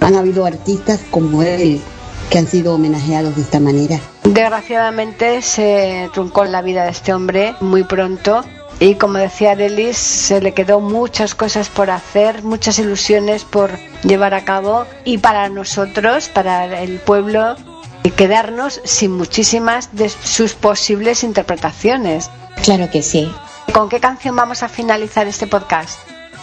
Han 0.00 0.16
habido 0.16 0.44
artistas 0.44 0.98
como 1.10 1.42
él 1.44 1.80
que 2.30 2.38
han 2.38 2.46
sido 2.46 2.74
homenajeados 2.74 3.36
de 3.36 3.42
esta 3.42 3.60
manera. 3.60 4.00
Desgraciadamente 4.24 5.42
se 5.42 6.08
truncó 6.14 6.44
la 6.44 6.62
vida 6.62 6.84
de 6.84 6.90
este 6.90 7.12
hombre 7.12 7.54
muy 7.60 7.84
pronto 7.84 8.44
y 8.78 8.94
como 8.94 9.18
decía 9.18 9.56
Delis, 9.56 9.98
se 9.98 10.40
le 10.40 10.54
quedó 10.54 10.80
muchas 10.80 11.34
cosas 11.34 11.68
por 11.68 11.90
hacer, 11.90 12.42
muchas 12.42 12.78
ilusiones 12.78 13.44
por 13.44 13.78
llevar 14.04 14.32
a 14.32 14.44
cabo 14.44 14.86
y 15.04 15.18
para 15.18 15.50
nosotros, 15.50 16.28
para 16.28 16.80
el 16.80 16.98
pueblo, 16.98 17.56
quedarnos 18.16 18.80
sin 18.84 19.12
muchísimas 19.12 19.94
de 19.96 20.08
sus 20.08 20.54
posibles 20.54 21.24
interpretaciones. 21.24 22.30
Claro 22.62 22.90
que 22.90 23.02
sí. 23.02 23.30
¿Con 23.72 23.88
qué 23.88 24.00
canción 24.00 24.34
vamos 24.34 24.62
a 24.62 24.68
finalizar 24.68 25.26
este 25.26 25.46
podcast? 25.46 25.98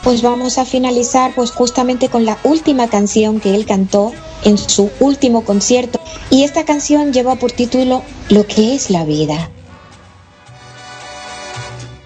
Pues 0.07 0.21
vamos 0.21 0.57
a 0.57 0.63
finalizar 0.63 1.33
pues 1.35 1.51
justamente 1.51 2.07
con 2.07 2.23
la 2.23 2.37
última 2.43 2.87
canción 2.87 3.41
que 3.41 3.53
él 3.53 3.65
cantó 3.65 4.13
en 4.45 4.57
su 4.57 4.89
último 5.01 5.43
concierto 5.43 5.99
y 6.29 6.45
esta 6.45 6.63
canción 6.63 7.11
lleva 7.11 7.35
por 7.35 7.51
título 7.51 8.03
Lo 8.29 8.47
que 8.47 8.73
es 8.73 8.89
la 8.89 9.03
vida. 9.03 9.51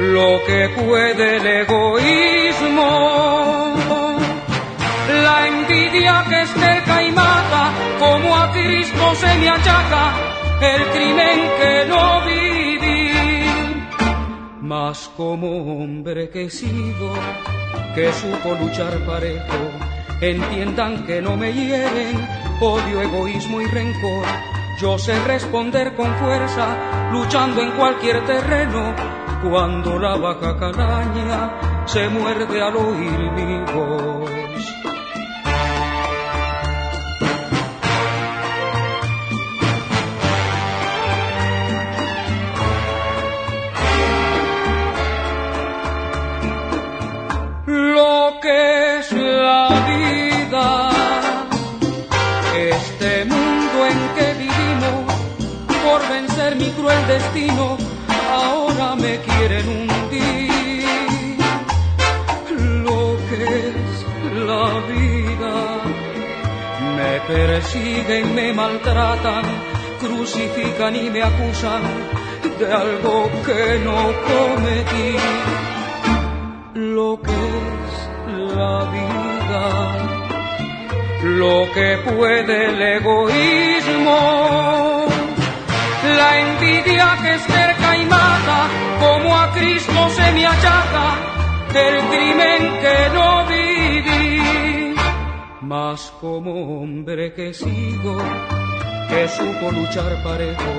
lo 0.00 0.44
que 0.46 0.68
puede 0.80 1.36
el 1.36 1.46
egoísmo, 1.46 2.88
la 5.22 5.46
envidia 5.46 6.24
que 6.28 6.46
cerca 6.46 7.02
y 7.02 7.12
mata, 7.12 7.72
como 7.98 8.36
a 8.36 8.52
Cristo 8.52 9.14
se 9.14 9.34
me 9.38 9.48
achaca 9.48 10.14
el 10.60 10.84
crimen 10.86 11.50
que 11.58 11.84
no 11.86 12.15
mas 14.66 15.08
como 15.16 15.46
hombre 15.80 16.28
que 16.28 16.46
he 16.46 16.50
sido, 16.50 17.12
que 17.94 18.12
supo 18.12 18.54
luchar 18.60 18.98
parejo, 19.06 19.62
entiendan 20.20 21.06
que 21.06 21.22
no 21.22 21.36
me 21.36 21.52
hieren 21.52 22.18
odio, 22.60 23.00
egoísmo 23.00 23.60
y 23.60 23.66
rencor. 23.66 24.26
Yo 24.80 24.98
sé 24.98 25.18
responder 25.24 25.94
con 25.94 26.12
fuerza, 26.16 27.10
luchando 27.12 27.62
en 27.62 27.70
cualquier 27.72 28.24
terreno, 28.26 28.94
cuando 29.48 29.98
la 29.98 30.16
vaca 30.16 30.56
calaña 30.58 31.86
se 31.86 32.08
muerde 32.08 32.60
al 32.60 32.76
oír 32.76 33.30
mi 33.36 33.72
voz. 33.72 34.45
Cruel 56.86 57.06
destino, 57.08 57.76
ahora 58.30 58.94
me 58.94 59.18
quieren 59.18 59.68
hundir. 59.68 61.26
Lo 62.84 63.16
que 63.28 63.42
es 63.70 63.86
la 64.50 64.66
vida, 64.94 65.56
me 66.96 67.12
persiguen, 67.26 68.34
me 68.34 68.52
maltratan, 68.52 69.44
crucifican 70.00 70.94
y 70.94 71.10
me 71.10 71.22
acusan 71.22 71.82
de 72.60 72.72
algo 72.72 73.30
que 73.44 73.80
no 73.84 74.00
cometí. 74.30 75.16
Lo 76.74 77.20
que 77.20 77.32
es 77.32 77.92
la 78.54 78.74
vida, 78.96 79.64
lo 81.24 81.56
que 81.72 81.88
puede 82.04 82.54
el 82.66 82.80
egoísmo, 82.98 84.95
la 86.16 86.38
envidia 86.40 87.18
que 87.22 87.34
es 87.34 87.42
cerca 87.42 87.96
y 87.96 88.04
mata, 88.06 88.68
como 89.00 89.36
a 89.36 89.52
Cristo 89.52 90.08
se 90.10 90.32
me 90.32 90.46
achaca, 90.46 91.06
el 91.74 91.96
crimen 92.08 92.62
que 92.80 92.96
no 93.14 93.46
viví, 93.46 94.94
mas 95.62 96.12
como 96.20 96.80
hombre 96.80 97.34
que 97.34 97.52
sigo, 97.52 98.16
que 99.08 99.28
supo 99.28 99.70
luchar 99.72 100.22
parejo, 100.22 100.72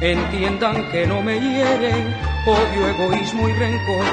entiendan 0.00 0.90
que 0.90 1.06
no 1.06 1.22
me 1.22 1.38
hieren 1.38 2.32
odio, 2.46 2.88
egoísmo 2.88 3.48
y 3.48 3.52
rencor. 3.52 4.04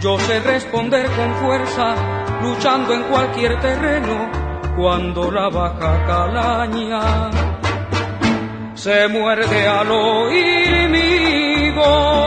Yo 0.00 0.18
sé 0.20 0.40
responder 0.40 1.06
con 1.10 1.34
fuerza, 1.34 1.94
luchando 2.42 2.94
en 2.94 3.02
cualquier 3.04 3.60
terreno, 3.60 4.30
cuando 4.76 5.30
la 5.30 5.48
baja 5.48 6.04
calaña 6.06 7.57
se 8.88 9.06
muerde 9.08 9.66
al 9.68 9.90
oír 9.90 10.88
mi 10.88 11.70
voz. 11.72 12.17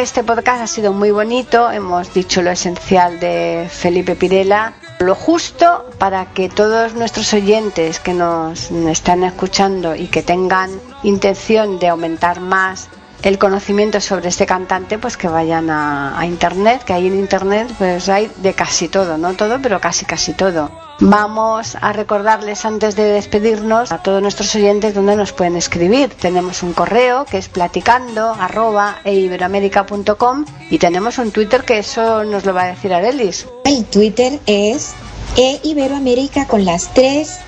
Este 0.00 0.24
podcast 0.24 0.62
ha 0.62 0.66
sido 0.66 0.94
muy 0.94 1.10
bonito, 1.10 1.70
hemos 1.70 2.14
dicho 2.14 2.40
lo 2.40 2.50
esencial 2.50 3.20
de 3.20 3.68
Felipe 3.70 4.16
Pirela, 4.16 4.72
lo 4.98 5.14
justo 5.14 5.90
para 5.98 6.32
que 6.32 6.48
todos 6.48 6.94
nuestros 6.94 7.34
oyentes 7.34 8.00
que 8.00 8.14
nos 8.14 8.70
están 8.70 9.24
escuchando 9.24 9.94
y 9.94 10.06
que 10.06 10.22
tengan 10.22 10.70
intención 11.02 11.78
de 11.78 11.88
aumentar 11.88 12.40
más 12.40 12.88
el 13.22 13.38
conocimiento 13.38 14.00
sobre 14.00 14.30
este 14.30 14.46
cantante, 14.46 14.96
pues 14.96 15.18
que 15.18 15.28
vayan 15.28 15.68
a, 15.68 16.18
internet, 16.24 16.82
que 16.84 16.94
ahí 16.94 17.06
en 17.06 17.18
internet 17.18 17.70
pues 17.76 18.08
hay 18.08 18.30
de 18.36 18.54
casi 18.54 18.88
todo, 18.88 19.18
no 19.18 19.34
todo, 19.34 19.60
pero 19.60 19.80
casi 19.80 20.06
casi 20.06 20.32
todo. 20.32 20.70
Vamos 21.02 21.78
a 21.80 21.94
recordarles 21.94 22.66
antes 22.66 22.94
de 22.94 23.04
despedirnos 23.04 23.90
a 23.90 24.02
todos 24.02 24.20
nuestros 24.20 24.54
oyentes 24.54 24.94
donde 24.94 25.16
nos 25.16 25.32
pueden 25.32 25.56
escribir. 25.56 26.10
Tenemos 26.10 26.62
un 26.62 26.74
correo 26.74 27.24
que 27.24 27.38
es 27.38 27.48
platicando 27.48 28.34
arroba 28.38 28.98
y 29.06 30.78
tenemos 30.78 31.16
un 31.16 31.30
Twitter 31.30 31.64
que 31.64 31.78
eso 31.78 32.22
nos 32.24 32.44
lo 32.44 32.52
va 32.52 32.64
a 32.64 32.66
decir 32.66 32.92
Arelis. 32.92 33.46
El 33.64 33.86
Twitter 33.86 34.40
es 34.44 34.92
eiberoamerica 35.38 36.46
con 36.46 36.66
las 36.66 36.92
tres 36.92 37.38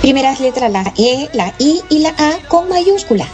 primeras 0.00 0.40
letras, 0.40 0.72
la 0.72 0.90
E, 0.96 1.28
la 1.34 1.52
I 1.58 1.82
y 1.90 1.98
la 1.98 2.14
A 2.16 2.48
con 2.48 2.70
mayúscula. 2.70 3.26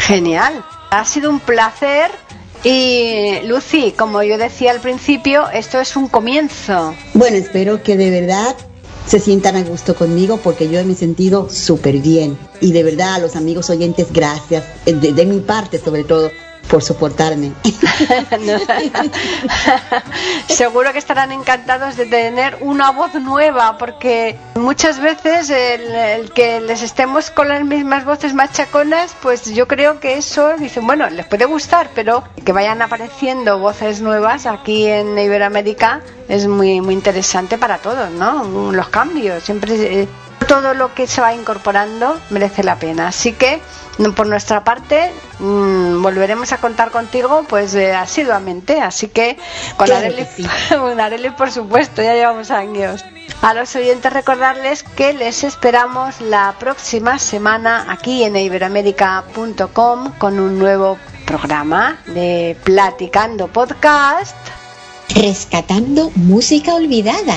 Genial. 0.00 0.62
Ha 0.90 1.06
sido 1.06 1.30
un 1.30 1.40
placer 1.40 2.10
y 2.64 3.40
Lucy, 3.44 3.92
como 3.92 4.22
yo 4.22 4.36
decía 4.36 4.72
al 4.72 4.80
principio, 4.80 5.48
esto 5.48 5.80
es 5.80 5.96
un 5.96 6.08
comienzo. 6.08 6.94
Bueno, 7.14 7.38
espero 7.38 7.82
que 7.82 7.96
de 7.96 8.10
verdad 8.10 8.54
se 9.10 9.18
sientan 9.18 9.56
a 9.56 9.64
gusto 9.64 9.96
conmigo 9.96 10.36
porque 10.36 10.68
yo 10.68 10.84
me 10.84 10.92
he 10.92 10.94
sentido 10.96 11.48
súper 11.50 11.98
bien. 11.98 12.38
Y 12.60 12.70
de 12.70 12.84
verdad 12.84 13.14
a 13.14 13.18
los 13.18 13.34
amigos 13.34 13.68
oyentes, 13.68 14.12
gracias, 14.12 14.64
de 14.86 15.26
mi 15.26 15.40
parte 15.40 15.80
sobre 15.80 16.04
todo 16.04 16.30
por 16.70 16.82
soportarme. 16.82 17.52
Seguro 20.48 20.92
que 20.92 20.98
estarán 20.98 21.32
encantados 21.32 21.96
de 21.96 22.06
tener 22.06 22.56
una 22.60 22.92
voz 22.92 23.14
nueva, 23.14 23.76
porque 23.76 24.38
muchas 24.54 25.00
veces 25.00 25.50
el, 25.50 26.32
que 26.32 26.60
les 26.60 26.82
estemos 26.82 27.30
con 27.30 27.48
las 27.48 27.64
mismas 27.64 28.04
voces 28.04 28.34
machaconas, 28.34 29.16
pues 29.20 29.52
yo 29.52 29.66
creo 29.66 29.98
que 29.98 30.16
eso, 30.16 30.56
dicen, 30.58 30.86
bueno, 30.86 31.10
les 31.10 31.26
puede 31.26 31.44
gustar, 31.44 31.90
pero 31.94 32.22
que 32.44 32.52
vayan 32.52 32.80
apareciendo 32.82 33.58
voces 33.58 34.00
nuevas 34.00 34.46
aquí 34.46 34.86
en 34.86 35.18
Iberoamérica 35.18 36.00
es 36.28 36.46
muy, 36.46 36.80
muy 36.80 36.94
interesante 36.94 37.58
para 37.58 37.78
todos, 37.78 38.10
¿no? 38.12 38.72
Los 38.72 38.88
cambios, 38.88 39.42
siempre... 39.42 40.06
Todo 40.50 40.74
lo 40.74 40.92
que 40.94 41.06
se 41.06 41.20
va 41.20 41.32
incorporando 41.32 42.18
merece 42.30 42.64
la 42.64 42.74
pena. 42.74 43.06
Así 43.06 43.34
que 43.34 43.60
por 44.16 44.26
nuestra 44.26 44.64
parte 44.64 45.12
mm, 45.38 46.02
volveremos 46.02 46.52
a 46.52 46.56
contar 46.56 46.90
contigo 46.90 47.44
pues 47.48 47.72
eh, 47.76 47.94
asiduamente. 47.94 48.80
Así 48.80 49.06
que 49.06 49.38
con 49.76 49.88
Arely, 51.00 51.30
por 51.30 51.52
supuesto, 51.52 52.02
ya 52.02 52.14
llevamos 52.14 52.50
años. 52.50 53.04
A 53.42 53.54
los 53.54 53.76
oyentes 53.76 54.12
recordarles 54.12 54.82
que 54.82 55.12
les 55.12 55.44
esperamos 55.44 56.20
la 56.20 56.56
próxima 56.58 57.20
semana 57.20 57.86
aquí 57.88 58.24
en 58.24 58.34
iberoamérica.com 58.34 60.12
con 60.18 60.40
un 60.40 60.58
nuevo 60.58 60.98
programa 61.26 62.00
de 62.06 62.56
Platicando 62.64 63.46
Podcast. 63.46 64.36
Rescatando 65.14 66.10
música 66.16 66.74
olvidada. 66.74 67.36